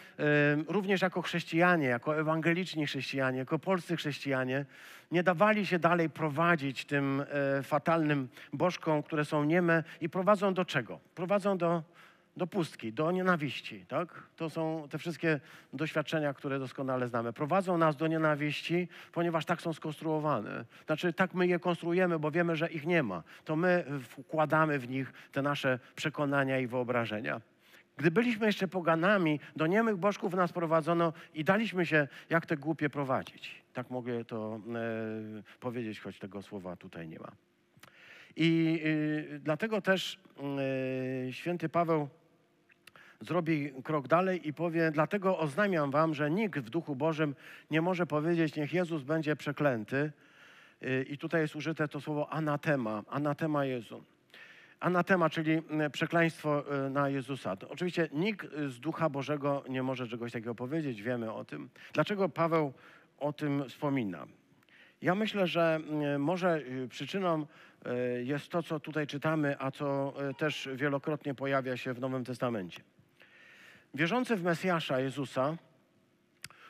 [0.67, 4.65] również jako chrześcijanie, jako ewangeliczni chrześcijanie, jako polscy chrześcijanie
[5.12, 7.23] nie dawali się dalej prowadzić tym
[7.60, 11.00] y, fatalnym bożkom, które są nieme i prowadzą do czego?
[11.15, 11.84] Prowadzą do,
[12.38, 13.86] do pustki, do nienawiści.
[13.86, 14.23] Tak?
[14.36, 15.39] To są te wszystkie
[15.73, 17.34] doświadczenia, które doskonale znamy.
[17.34, 20.65] Prowadzą nas do nienawiści, ponieważ tak są skonstruowane.
[20.86, 23.23] Znaczy, tak my je konstruujemy, bo wiemy, że ich nie ma.
[23.45, 27.41] To my wkładamy w nich te nasze przekonania i wyobrażenia.
[27.98, 32.90] Gdy byliśmy jeszcze poganami, do niemych bożków nas prowadzono i daliśmy się jak te głupie
[32.90, 33.62] prowadzić.
[33.74, 37.32] Tak mogę to e, powiedzieć, choć tego słowa tutaj nie ma.
[38.36, 40.20] I y, dlatego też
[41.30, 42.10] y, święty Paweł
[43.22, 47.36] zrobi krok dalej i powie: Dlatego oznajmiam wam, że nikt w duchu Bożym
[47.72, 50.12] nie może powiedzieć, niech Jezus będzie przeklęty.
[50.84, 54.04] Y, I tutaj jest użyte to słowo anatema, anatema Jezu.
[54.80, 57.56] Anatema, czyli mm, przekleństwo y, na Jezusa.
[57.56, 61.70] To oczywiście nikt z Ducha Bożego nie może czegoś takiego powiedzieć, wiemy o tym.
[61.94, 62.74] Dlaczego Paweł
[63.20, 64.28] o tym wspomina?
[65.02, 67.46] Ja myślę, że mm, może przyczyną
[68.24, 72.82] jest to, co tutaj czytamy, a co też wielokrotnie pojawia się w Nowym Testamencie.
[73.94, 75.58] Wierzący w Mesjasza Jezusa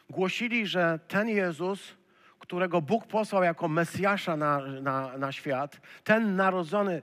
[0.10, 1.98] głosili, że ten Jezus,
[2.40, 7.02] którego Bóg posłał jako Mesjasza na, na, na świat, ten narodzony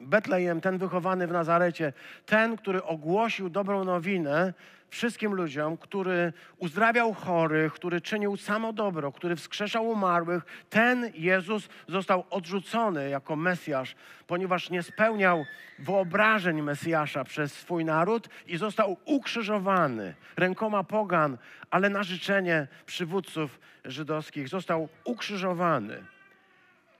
[0.00, 1.92] Betlejem, ten wychowany w Nazarecie,
[2.26, 4.52] ten, który ogłosił dobrą nowinę
[4.90, 12.24] wszystkim ludziom, który uzdrawiał chorych, który czynił samo dobro, który wskrzeszał umarłych, ten Jezus został
[12.30, 13.94] odrzucony jako Mesjasz,
[14.26, 15.44] ponieważ nie spełniał
[15.78, 21.38] wyobrażeń Mesjasza przez swój naród i został ukrzyżowany rękoma pogan,
[21.70, 26.04] ale na życzenie przywódców żydowskich został ukrzyżowany.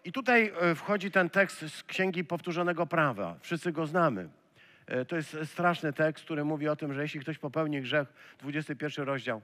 [0.04, 3.36] I tutaj e, wchodzi ten tekst z Księgi Powtórzonego Prawa.
[3.40, 4.28] Wszyscy go znamy.
[4.86, 8.08] E, to jest straszny tekst, który mówi o tym, że jeśli ktoś popełni grzech,
[8.38, 9.42] 21 rozdział,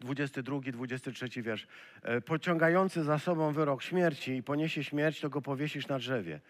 [0.00, 1.66] 22, 23 wiersz.
[2.02, 6.40] E, pociągający za sobą wyrok śmierci i poniesie śmierć, to go powiesisz na drzewie.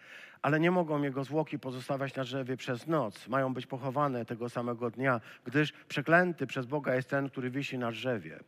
[0.41, 3.27] Ale nie mogą jego zwłoki pozostawać na drzewie przez noc.
[3.27, 7.91] Mają być pochowane tego samego dnia, gdyż przeklęty przez Boga jest ten, który wisi na
[7.91, 8.39] drzewie.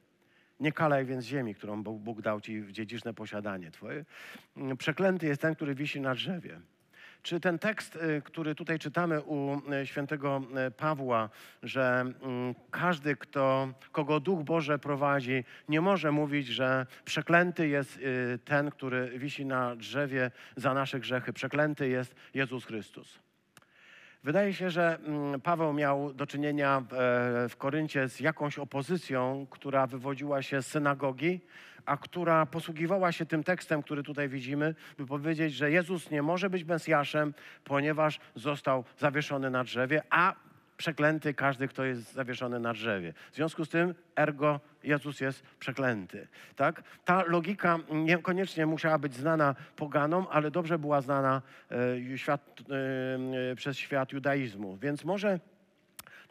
[0.60, 4.06] Nie kalaj więc ziemi, którą Bóg dał ci w dziedziczne posiadanie twoje.
[4.78, 6.60] Przeklęty jest ten, który wisi na drzewie.
[7.24, 11.30] Czy ten tekst, y, który tutaj czytamy u y, świętego y, Pawła,
[11.64, 18.00] że mm, każdy, kto, kogo Duch Boże prowadzi, nie może mówić, że przeklęty jest
[18.46, 21.34] ten, który wisi na drzewie za nasze grzechy.
[21.34, 23.20] Przeklęty jest Jezus Chrystus.
[24.24, 26.84] Wydaje się, że mm, Paweł miał do czynienia e,
[27.50, 31.42] w Koryncie z jakąś opozycją, która wywodziła się z synagogi,
[31.86, 36.50] a która posługiwała się tym tekstem, który tutaj widzimy, by powiedzieć, że Jezus nie może
[36.50, 37.34] być Mesjaszem,
[37.64, 40.34] ponieważ został zawieszony na drzewie, a
[40.78, 43.14] przeklęty każdy, kto jest zawieszony na drzewie.
[43.32, 46.28] W związku z tym, ergo Jezus jest przeklęty.
[46.56, 46.84] Tak?
[47.06, 51.42] Ta logika niekoniecznie musiała być znana poganom, ale dobrze była znana
[52.14, 52.60] e, świat,
[53.52, 54.78] e, przez świat judaizmu.
[54.78, 55.40] Więc może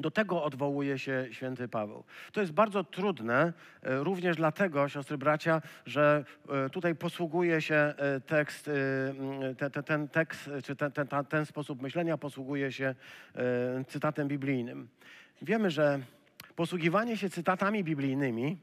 [0.02, 2.04] do tego odwołuje się święty Paweł.
[2.32, 8.20] To jest bardzo trudne, e, również dlatego, siostry bracia, że e, tutaj posługuje się e,
[8.20, 8.70] tekst,
[9.58, 10.76] ten, ten tekst, czy
[11.28, 12.94] ten sposób myślenia posługuje się
[13.88, 14.88] cytatem biblijnym.
[15.42, 16.00] Wiemy, że
[16.56, 18.58] posługiwanie się cytatami biblijnymi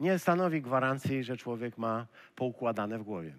[0.00, 3.34] nie stanowi gwarancji, że człowiek ma poukładane w głowie.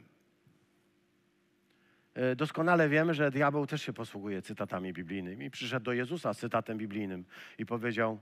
[2.14, 5.52] E, doskonale wiemy, że diabeł też się posługuje cytatami biblijnymi.
[5.52, 7.26] Przyszedł do Jezusa z cytatem biblijnym
[7.58, 8.20] i powiedział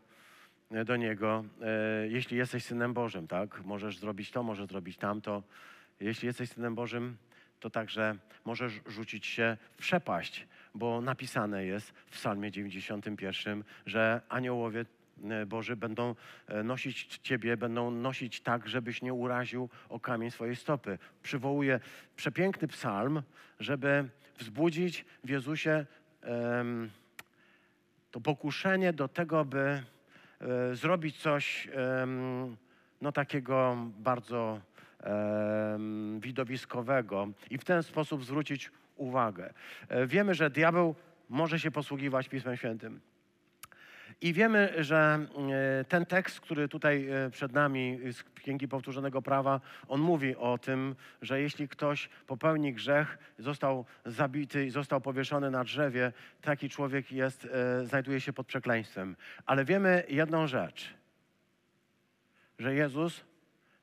[0.71, 5.43] e, do niego: e, Jeśli jesteś synem Bożym, tak, możesz zrobić to, możesz zrobić tamto.
[5.99, 7.17] Jeśli jesteś synem Bożym,
[7.59, 14.85] to także możesz rzucić się w przepaść, bo napisane jest w Psalmie 91, że aniołowie
[15.47, 16.15] Boży będą
[16.47, 20.97] e, nosić Ciebie, będą nosić tak, żebyś nie uraził o kamień swojej stopy.
[21.23, 21.79] Przywołuję
[22.15, 23.21] przepiękny psalm,
[23.59, 25.85] żeby wzbudzić w Jezusie
[26.27, 26.89] um,
[28.11, 29.83] to pokuszenie do tego, by
[30.41, 31.67] um, zrobić coś
[31.99, 32.57] um,
[33.01, 34.61] no, takiego bardzo
[36.19, 39.53] widowiskowego i w ten sposób zwrócić uwagę.
[40.07, 40.95] Wiemy, że diabeł
[41.29, 43.01] może się posługiwać Pismem Świętym.
[44.21, 45.19] I wiemy, że
[45.79, 50.57] e, ten tekst, który tutaj e, przed nami z Księgi Powtórzonego Prawa, on mówi o
[50.57, 57.11] tym, że jeśli ktoś popełni grzech, został zabity i został powieszony na drzewie, taki człowiek
[57.11, 59.15] jest, e, znajduje się pod przekleństwem.
[59.45, 60.93] Ale wiemy jedną rzecz,
[62.59, 63.25] że Jezus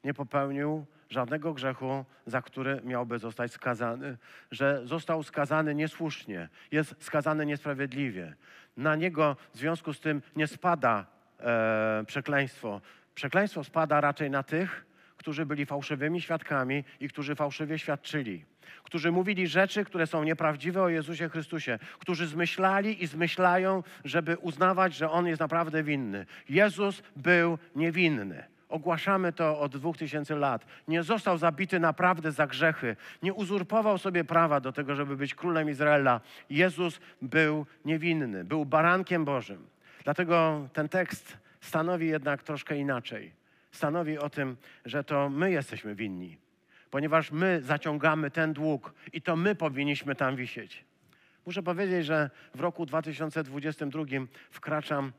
[0.04, 4.16] nie popełnił żadnego grzechu, za który miałby zostać skazany,
[4.50, 8.34] że został skazany niesłusznie, jest skazany niesprawiedliwie.
[8.76, 11.06] Na niego w związku z tym nie spada
[11.40, 12.80] e, przekleństwo.
[13.14, 14.86] Przekleństwo spada raczej na tych,
[15.16, 18.44] którzy byli fałszywymi świadkami i którzy fałszywie świadczyli,
[18.82, 24.94] którzy mówili rzeczy, które są nieprawdziwe o Jezusie Chrystusie, którzy zmyślali i zmyślają, żeby uznawać,
[24.94, 26.26] że On jest naprawdę winny.
[26.48, 28.55] Jezus był niewinny.
[28.68, 30.66] Ogłaszamy to od dwóch tysięcy lat.
[30.88, 32.96] Nie został zabity naprawdę za grzechy.
[33.22, 36.20] Nie uzurpował sobie prawa do tego, żeby być królem Izraela.
[36.50, 39.66] Jezus był niewinny, był barankiem Bożym.
[40.04, 43.32] Dlatego ten tekst stanowi jednak troszkę inaczej.
[43.72, 46.38] Stanowi o tym, że to my jesteśmy winni,
[46.90, 50.84] ponieważ my zaciągamy ten dług i to my powinniśmy tam wisieć.
[51.46, 54.04] Muszę powiedzieć, że w roku 2022
[54.50, 55.12] wkraczam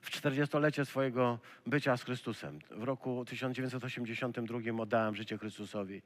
[0.00, 2.58] w 40-lecie swojego bycia z Chrystusem.
[2.70, 6.02] W roku 1982 oddałem życie Chrystusowi.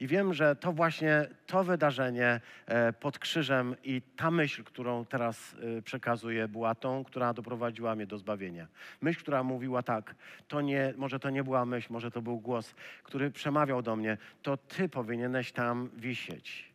[0.00, 5.56] I wiem, że to właśnie to wydarzenie e, pod krzyżem i ta myśl, którą teraz
[5.78, 8.66] e, przekazuję, była tą, która doprowadziła mnie do zbawienia.
[9.00, 10.14] Myśl, która mówiła tak,
[10.48, 14.18] to nie, może to nie była myśl, może to był głos, który przemawiał do mnie,
[14.42, 16.72] to Ty powinieneś tam wisieć,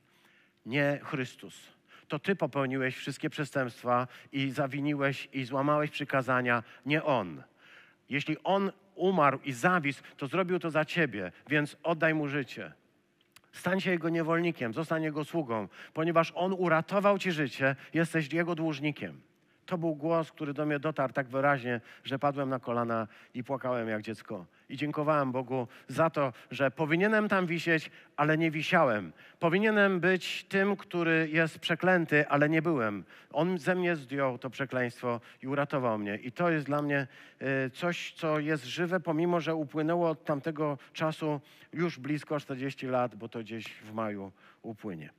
[0.65, 1.80] nie Chrystus
[2.11, 7.43] to ty popełniłeś wszystkie przestępstwa i zawiniłeś i złamałeś przykazania, nie on.
[8.09, 12.71] Jeśli on umarł i zawisł, to zrobił to za ciebie, więc oddaj mu życie.
[13.51, 19.21] Stań się jego niewolnikiem, zostań jego sługą, ponieważ on uratował ci życie, jesteś jego dłużnikiem.
[19.71, 23.89] To był głos, który do mnie dotarł tak wyraźnie, że padłem na kolana i płakałem
[23.89, 24.45] jak dziecko.
[24.69, 29.13] I dziękowałem Bogu za to, że powinienem tam wisieć, ale nie wisiałem.
[29.39, 33.03] Powinienem być tym, który jest przeklęty, ale nie byłem.
[33.31, 36.15] On ze mnie zdjął to przekleństwo i uratował mnie.
[36.15, 37.07] I to jest dla mnie
[37.41, 41.41] y, coś, co jest żywe, pomimo że upłynęło od tamtego czasu
[41.73, 44.31] już blisko 40 lat, bo to gdzieś w maju
[44.61, 45.09] upłynie.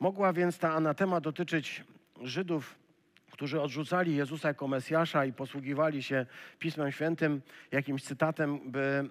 [0.00, 1.84] Mogła więc ta anatema dotyczyć
[2.22, 2.78] Żydów,
[3.30, 6.26] którzy odrzucali Jezusa jako Mesjasza i posługiwali się
[6.58, 9.06] Pismem Świętym, jakimś cytatem, by e, e,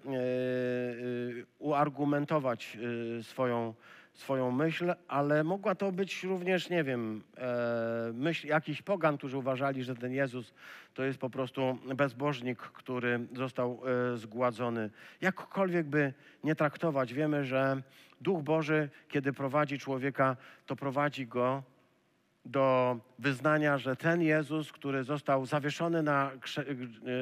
[1.60, 2.78] uargumentować
[3.20, 3.74] e, swoją,
[4.14, 7.24] swoją myśl, ale mogła to być również, nie wiem,
[8.14, 10.54] myśl jakichś pogan, którzy uważali, że ten Jezus
[10.94, 13.82] to jest po prostu bezbożnik, który został
[14.16, 14.90] zgładzony.
[15.22, 16.14] Jakkolwiek by
[16.44, 17.82] nie traktować, wiemy, że
[18.22, 21.64] Duch Boży, kiedy prowadzi człowieka, to prowadzi go
[22.46, 26.32] do wyznania, że ten Jezus, który został zawieszony na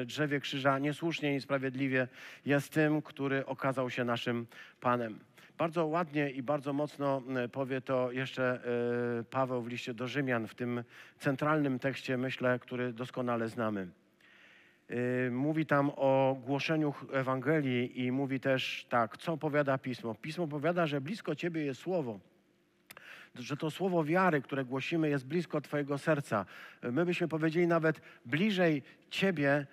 [0.06, 2.08] drzewie krzyża niesłusznie i niesprawiedliwie,
[2.46, 4.46] jest tym, który okazał się naszym
[4.80, 5.18] Panem.
[5.58, 8.60] Bardzo ładnie i bardzo mocno powie to jeszcze
[9.20, 10.84] e, Paweł w liście do Rzymian, w tym
[11.18, 13.88] centralnym tekście, myślę, który doskonale znamy.
[14.88, 20.14] E, mówi tam o głoszeniu Ewangelii i mówi też tak, co powiada Pismo.
[20.14, 22.20] Pismo powiada, że blisko Ciebie jest Słowo
[23.34, 26.46] że to słowo wiary, które głosimy, jest blisko Twojego serca.
[26.82, 29.66] My byśmy powiedzieli nawet bliżej Ciebie,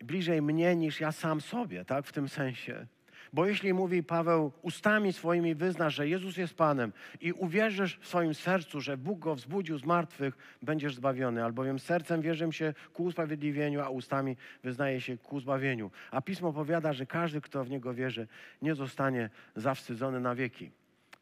[0.00, 2.06] bliżej mnie niż ja sam sobie, tak?
[2.06, 2.86] W tym sensie.
[3.32, 8.34] Bo jeśli mówi Paweł, ustami swoimi wyznasz, że Jezus jest Panem i uwierzysz w swoim
[8.34, 11.44] sercu, że Bóg go wzbudził z martwych, będziesz zbawiony.
[11.44, 15.90] Albowiem sercem wierzę się ku usprawiedliwieniu, a ustami wyznaje się ku zbawieniu.
[16.10, 18.28] A Pismo powiada, że każdy, kto w Niego wierzy,
[18.62, 20.70] nie zostanie zawstydzony na wieki.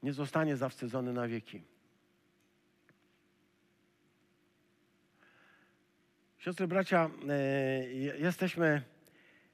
[0.02, 1.62] Nie zostanie zawstydzony na wieki.
[6.46, 7.84] Siostry, bracia, e,
[8.18, 8.82] jesteśmy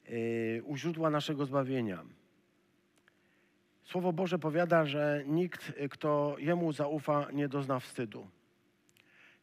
[0.08, 2.04] e, u źródła naszego zbawienia.
[3.84, 8.28] Słowo Boże powiada, że nikt, kto Jemu zaufa, nie dozna wstydu.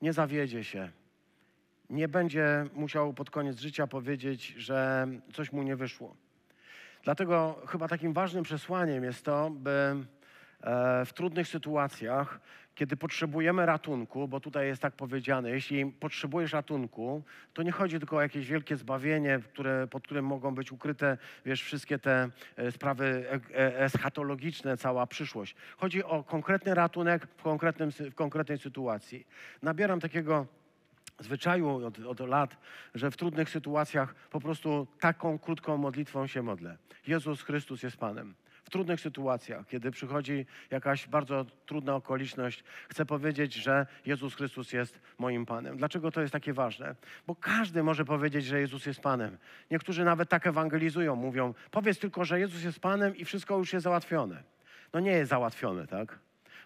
[0.01, 0.91] Nie zawiedzie się.
[1.89, 6.15] Nie będzie musiał pod koniec życia powiedzieć, że coś mu nie wyszło.
[7.03, 9.95] Dlatego chyba takim ważnym przesłaniem jest to, by
[11.05, 12.39] w trudnych sytuacjach
[12.79, 18.17] kiedy potrzebujemy ratunku, bo tutaj jest tak powiedziane, jeśli potrzebujesz ratunku, to nie chodzi tylko
[18.17, 23.25] o jakieś wielkie zbawienie, które, pod którym mogą być ukryte, wiesz, wszystkie te e, sprawy
[23.31, 25.55] e, e, eschatologiczne, cała przyszłość.
[25.77, 29.27] Chodzi o konkretny ratunek w, konkretnym, w konkretnej sytuacji.
[29.61, 30.45] Nabieram takiego
[31.19, 32.57] zwyczaju od, od, lat,
[32.95, 36.77] że w trudnych sytuacjach po prostu taką krótką modlitwą się modlę.
[37.07, 38.33] Jezus Chrystus jest Panem
[38.69, 44.99] w trudnych sytuacjach, kiedy przychodzi jakaś bardzo trudna okoliczność, chcę powiedzieć, że Jezus Chrystus jest
[45.17, 45.77] moim Panem.
[45.77, 46.95] Dlaczego to jest takie ważne?
[47.27, 49.37] Bo każdy może powiedzieć, że Jezus jest Panem.
[49.71, 53.83] Niektórzy nawet tak ewangelizują, mówią, powiedz tylko, że Jezus jest Panem i wszystko już jest
[53.83, 54.43] załatwione.
[54.93, 56.19] No nie jest załatwione, tak?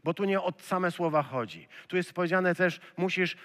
[0.04, 1.68] Bo tu nie o same słowa chodzi.
[1.88, 3.36] Tu jest powiedziane też, musisz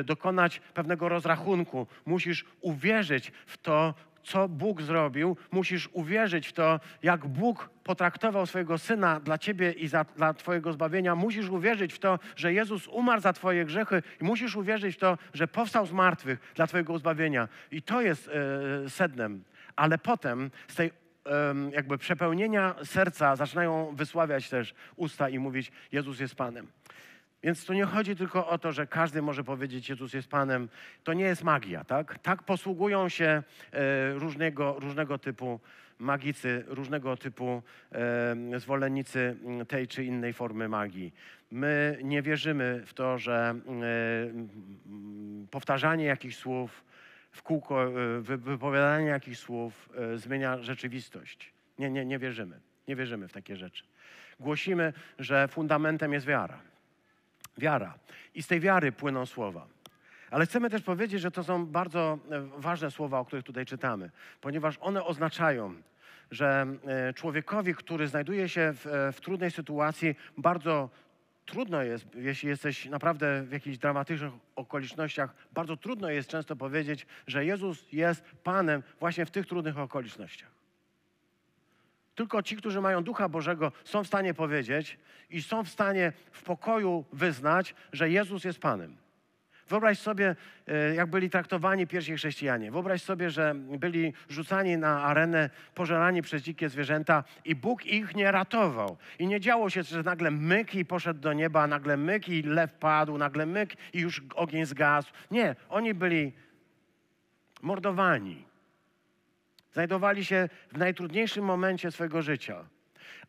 [0.00, 3.94] y, dokonać pewnego rozrachunku, musisz uwierzyć w to,
[4.28, 9.88] co Bóg zrobił, musisz uwierzyć w to, jak Bóg potraktował swojego syna dla ciebie i
[9.88, 11.14] za, dla twojego zbawienia.
[11.14, 15.18] Musisz uwierzyć w to, że Jezus umarł za twoje grzechy i musisz uwierzyć w to,
[15.34, 17.48] że powstał z martwych dla twojego zbawienia.
[17.70, 18.30] I to jest
[18.84, 19.44] e, sednem.
[19.76, 20.90] Ale potem z tej
[21.72, 26.66] jakby przepełnienia serca zaczynają wysławiać też usta i mówić Jezus jest Panem.
[27.42, 30.68] Więc to nie chodzi tylko o to, że każdy może powiedzieć, Jezus jest Panem.
[31.04, 32.18] To nie jest magia, tak?
[32.18, 35.60] Tak posługują się e, różnego, różnego typu
[35.98, 39.36] magicy, różnego typu e, zwolennicy
[39.68, 41.14] tej czy innej formy magii.
[41.50, 43.58] My nie wierzymy w to, że e,
[45.50, 46.84] powtarzanie jakichś słów
[47.32, 51.52] w kółko, wypowiadanie jakichś słów zmienia rzeczywistość.
[51.78, 52.60] Nie, nie, nie wierzymy.
[52.88, 53.84] Nie wierzymy w takie rzeczy.
[54.40, 56.58] Głosimy, że fundamentem jest wiara.
[57.58, 57.98] Wiara.
[58.34, 59.66] I z tej wiary płyną słowa.
[60.30, 64.10] Ale chcemy też powiedzieć, że to są bardzo e, ważne słowa, o których tutaj czytamy,
[64.40, 65.74] ponieważ one oznaczają,
[66.30, 70.90] że e, człowiekowi, który znajduje się w, e, w trudnej sytuacji, bardzo
[71.46, 77.44] trudno jest, jeśli jesteś naprawdę w jakichś dramatycznych okolicznościach, bardzo trudno jest często powiedzieć, że
[77.44, 80.57] Jezus jest Panem właśnie w tych trudnych okolicznościach.
[82.18, 84.98] Tylko ci, którzy mają Ducha Bożego, są w stanie powiedzieć
[85.30, 88.96] i są w stanie w pokoju wyznać, że Jezus jest Panem.
[89.68, 92.70] Wyobraź sobie, e, jak byli traktowani pierwsi chrześcijanie.
[92.70, 98.32] Wyobraź sobie, że byli rzucani na arenę, pożerani przez dzikie zwierzęta i Bóg ich nie
[98.32, 98.96] ratował.
[99.18, 102.72] I nie działo się, że nagle myk i poszedł do nieba, nagle myk i lew
[102.72, 105.12] padł, nagle myk i już ogień zgasł.
[105.30, 106.32] Nie, oni byli
[107.62, 108.47] mordowani.
[109.78, 112.64] Znajdowali się w najtrudniejszym momencie swojego życia.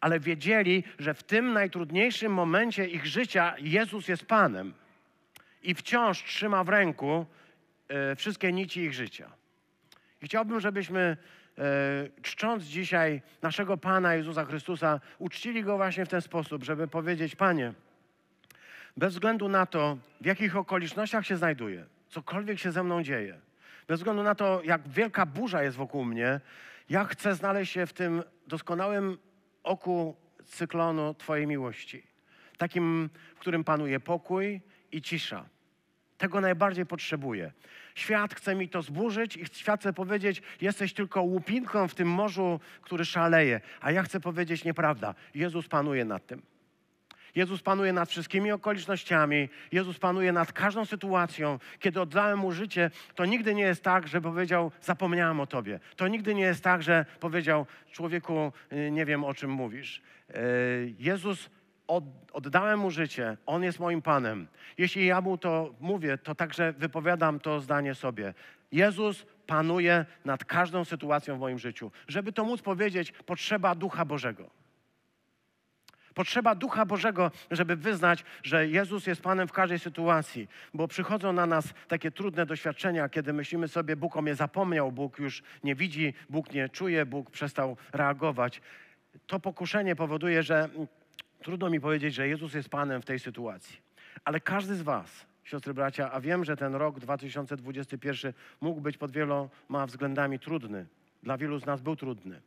[0.02, 4.74] Ale wiedzieli, że w tym najtrudniejszym momencie ich życia Jezus jest Panem
[5.64, 7.26] i wciąż trzyma w ręku
[7.88, 9.32] e, wszystkie nici ich życia.
[10.22, 11.18] I chciałbym, żebyśmy
[11.58, 17.36] e, czcząc dzisiaj naszego Pana Jezusa Chrystusa, uczcili Go właśnie w ten sposób, żeby powiedzieć,
[17.36, 17.74] Panie,
[18.98, 23.49] bez względu na to, w jakich okolicznościach się znajduję, cokolwiek się ze mną dzieje,
[23.90, 26.40] bez względu na to, jak wielka burza jest wokół mnie,
[26.90, 29.18] ja chcę znaleźć się w tym doskonałym
[29.64, 30.16] oku
[30.46, 32.04] cyklonu Twojej miłości.
[32.58, 34.62] Takim, w którym panuje pokój,
[34.92, 35.46] i cisza.
[36.18, 37.52] Tego najbardziej potrzebuję.
[37.96, 42.60] Świat chce mi to zburzyć i świat chce powiedzieć, jesteś tylko łupinką w tym morzu,
[42.82, 43.62] który szaleje.
[43.82, 45.16] A ja chcę powiedzieć nieprawda.
[45.36, 46.42] Jezus panuje nad tym.
[47.36, 51.60] Jezus panuje nad wszystkimi okolicznościami, Jezus panuje nad każdą sytuacją.
[51.80, 55.80] Kiedy oddałem mu życie, to nigdy nie jest tak, że powiedział, zapomniałem o tobie.
[55.96, 60.02] To nigdy nie jest tak, że powiedział, człowieku, y, nie wiem o czym mówisz.
[60.30, 61.50] Y, Jezus
[62.34, 64.48] oddałem mu życie, on jest moim Panem.
[64.78, 68.34] Jeśli ja mu to mówię, to także wypowiadam to zdanie sobie.
[68.72, 71.92] Jezus panuje nad każdą sytuacją w moim życiu.
[72.08, 74.59] Żeby to móc powiedzieć, potrzeba Ducha Bożego.
[76.20, 81.46] Potrzeba Ducha Bożego, żeby wyznać, że Jezus jest Panem w każdej sytuacji, bo przychodzą na
[81.46, 86.14] nas takie trudne doświadczenia, kiedy myślimy sobie, Bóg o mnie zapomniał, Bóg już nie widzi,
[86.30, 88.62] Bóg nie czuje, Bóg przestał reagować.
[89.28, 90.70] To pokuszenie powoduje, że
[91.42, 93.78] Trudno mi powiedzieć, że Jezus jest Panem w tej sytuacji.
[94.24, 99.12] Ale każdy z Was, siostry, bracia, a wiem, że ten rok 2021 mógł być pod
[99.12, 100.86] wieloma względami trudny.
[101.24, 102.42] Dla wielu z nas był trudny.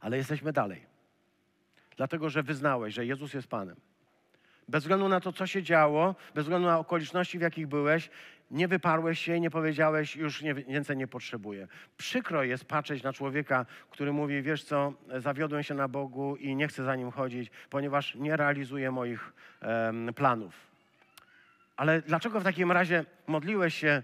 [0.00, 0.95] Ale jesteśmy dalej.
[1.96, 3.76] Dlatego, że wyznałeś, że Jezus jest Panem.
[4.68, 8.10] Bez względu na to, co się działo, bez względu na okoliczności, w jakich byłeś,
[8.50, 11.68] nie wyparłeś się i nie powiedziałeś, już nie, więcej nie potrzebuję.
[11.96, 16.68] Przykro jest patrzeć na człowieka, który mówi, wiesz co, zawiodłem się na Bogu i nie
[16.68, 19.32] chcę za Nim chodzić, ponieważ nie realizuje moich
[19.62, 20.54] um, planów.
[21.76, 24.02] Ale dlaczego w takim razie modliłeś się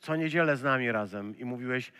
[0.00, 1.92] co niedzielę z nami razem i mówiłeś,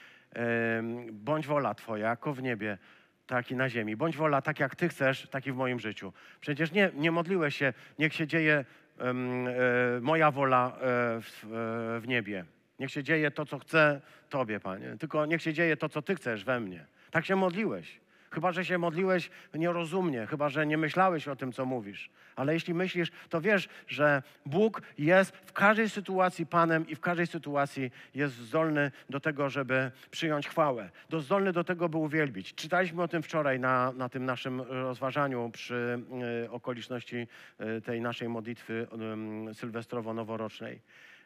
[1.12, 2.78] bądź wola Twoja, jako w niebie,
[3.27, 3.97] tak i na ziemi.
[3.97, 6.12] Bądź wola tak, jak Ty chcesz, tak i w moim życiu.
[6.41, 8.64] Przecież nie, nie modliłeś się, niech się dzieje
[9.01, 9.53] um, e,
[10.01, 10.81] moja wola e,
[11.20, 12.45] w, e, w niebie.
[12.79, 14.01] Niech się dzieje to, co chcę
[14.31, 14.97] Tobie, Panie.
[14.99, 16.87] Tylko niech się dzieje to, co Ty chcesz we mnie.
[17.11, 18.01] Tak się modliłeś.
[18.37, 22.11] Chyba, że się modliłeś nierozumnie, chyba, że nie myślałeś o tym, co mówisz.
[22.37, 27.26] Ale jeśli myślisz, to wiesz, że Bóg jest w każdej sytuacji Panem i w każdej
[27.26, 30.91] sytuacji jest zdolny do tego, żeby przyjąć chwałę.
[31.11, 32.55] Do zdolny do tego, by uwielbić.
[32.55, 35.99] Czytaliśmy o tym wczoraj na, na tym naszym rozważaniu przy
[36.45, 37.26] y, okoliczności
[37.76, 38.87] y, tej naszej modlitwy
[39.51, 40.78] y, sylwestrowo-noworocznej,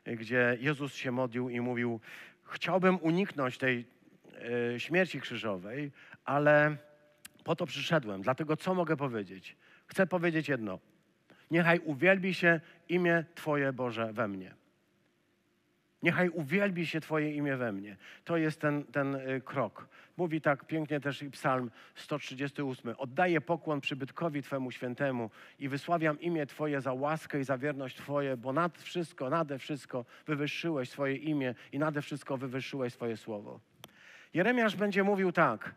[0.06, 2.00] gdzie Jezus się modlił i mówił,
[2.44, 4.00] chciałbym uniknąć tej
[4.78, 5.90] śmierci krzyżowej,
[6.24, 6.76] ale
[7.50, 8.22] po to przyszedłem.
[8.22, 9.56] Dlatego co mogę powiedzieć?
[9.86, 10.78] Chcę powiedzieć jedno.
[11.50, 14.54] Niechaj uwielbi się imię Twoje Boże we mnie.
[16.02, 17.96] Niechaj uwielbi się Twoje imię we mnie.
[18.24, 19.88] To jest ten, ten y, krok.
[20.16, 22.94] Mówi tak pięknie też i Psalm 138.
[22.98, 28.36] Oddaję pokłon przybytkowi Twemu świętemu i wysławiam imię Twoje za łaskę i za wierność Twoje,
[28.36, 33.60] bo nad wszystko, nade wszystko wywyższyłeś swoje imię i nade wszystko wywyższyłeś swoje słowo.
[34.34, 35.74] Jeremiasz będzie mówił tak.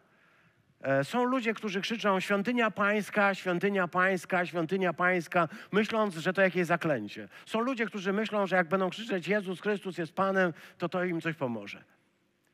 [0.83, 6.65] E, są ludzie, którzy krzyczą świątynia pańska, świątynia pańska, świątynia pańska, myśląc, że to jakieś
[6.65, 7.27] zaklęcie.
[7.45, 11.21] Są ludzie, którzy myślą, że jak będą krzyczeć Jezus Chrystus jest Panem, to to im
[11.21, 11.83] coś pomoże.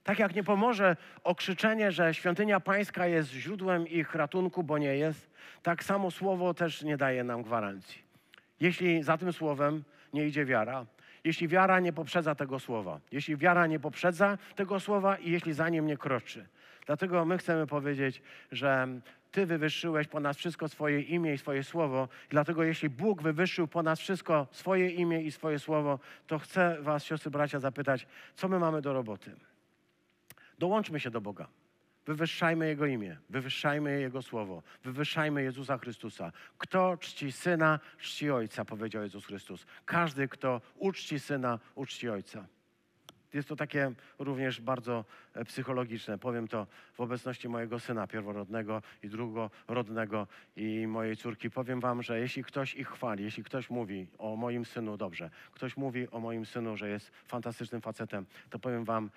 [0.03, 5.29] Tak jak nie pomoże okrzyczenie, że świątynia pańska jest źródłem ich ratunku, bo nie jest,
[5.63, 8.01] tak samo słowo też nie daje nam gwarancji.
[8.59, 10.85] Jeśli za tym słowem nie idzie wiara,
[11.23, 15.69] jeśli wiara nie poprzedza tego słowa, jeśli wiara nie poprzedza tego słowa i jeśli za
[15.69, 16.45] nim nie kroczy,
[16.89, 18.21] Dlatego my chcemy powiedzieć,
[18.51, 18.87] że
[19.31, 22.07] Ty wywyższyłeś ponad wszystko swoje imię i swoje słowo.
[22.29, 27.31] Dlatego jeśli Bóg wywyższył ponad wszystko swoje imię i swoje słowo, to chcę Was, siostry,
[27.31, 29.35] bracia, zapytać, co my mamy do roboty?
[30.59, 31.47] Dołączmy się do Boga.
[32.05, 36.31] Wywyższajmy Jego imię, wywyższajmy Jego słowo, wywyższajmy Jezusa Chrystusa.
[36.57, 39.65] Kto czci Syna, czci Ojca, powiedział Jezus Chrystus.
[39.85, 42.45] Każdy, kto uczci Syna, uczci Ojca.
[43.33, 46.17] Jest to takie również bardzo e, psychologiczne.
[46.17, 51.49] Powiem to w obecności mojego syna pierworodnego i drugorodnego i mojej córki.
[51.49, 55.77] Powiem wam, że jeśli ktoś ich chwali, jeśli ktoś mówi o moim synu dobrze, ktoś
[55.77, 59.09] mówi o moim synu, że jest fantastycznym facetem, to powiem wam,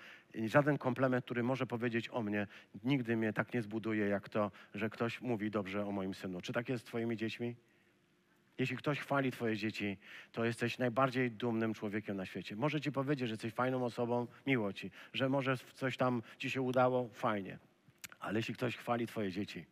[0.45, 2.47] żaden komplement, który może powiedzieć o mnie,
[2.83, 6.41] nigdy mnie tak nie zbuduje, jak to, że ktoś mówi dobrze o moim synu.
[6.41, 7.55] Czy tak jest z twoimi dziećmi?
[8.57, 9.97] Jeśli ktoś chwali Twoje dzieci,
[10.31, 12.55] to jesteś najbardziej dumnym człowiekiem na świecie.
[12.55, 16.61] Może Ci powiedzieć, że jesteś fajną osobą, miło Ci, że może coś tam Ci się
[16.61, 17.59] udało, fajnie.
[18.19, 19.65] Ale jeśli ktoś chwali Twoje dzieci,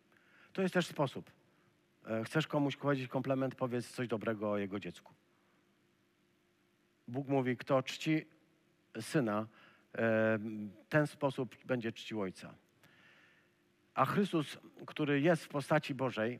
[0.53, 1.31] to jest też sposób.
[2.07, 5.13] E, Chcesz komuś powiedzieć komplement, powiedz coś dobrego o jego dziecku.
[7.07, 8.25] Bóg mówi, kto czci
[9.01, 9.47] syna,
[9.97, 10.39] e,
[10.89, 12.53] ten sposób będzie czcił ojca.
[13.93, 16.39] A Chrystus, który jest w postaci Bożej,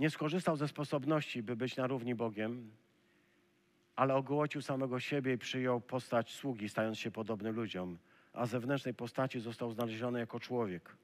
[0.00, 2.70] nie skorzystał ze sposobności, by być na równi Bogiem,
[3.96, 7.98] ale ogołocił samego siebie i przyjął postać sługi, stając się podobny ludziom,
[8.32, 10.96] a zewnętrznej postaci został znaleziony jako człowiek.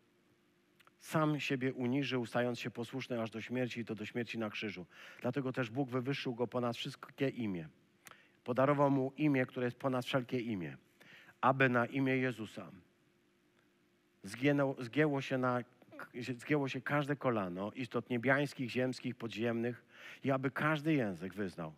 [1.01, 4.87] Sam siebie uniżył, stając się posłuszny aż do śmierci i to do śmierci na krzyżu.
[5.21, 7.69] Dlatego też Bóg wywyższył go ponad wszystkie imię.
[8.45, 10.77] Podarował mu imię, które jest ponad wszelkie imię,
[11.41, 12.71] aby na imię Jezusa
[14.23, 15.61] zgięło, zgięło się na
[16.39, 19.85] zgięło się każde kolano istot niebiańskich, ziemskich, podziemnych
[20.25, 21.73] i aby każdy język wyznał,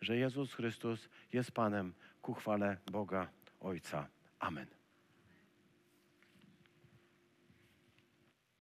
[0.00, 3.28] że Jezus Chrystus jest Panem ku chwale Boga
[3.60, 4.08] Ojca.
[4.38, 4.77] Amen.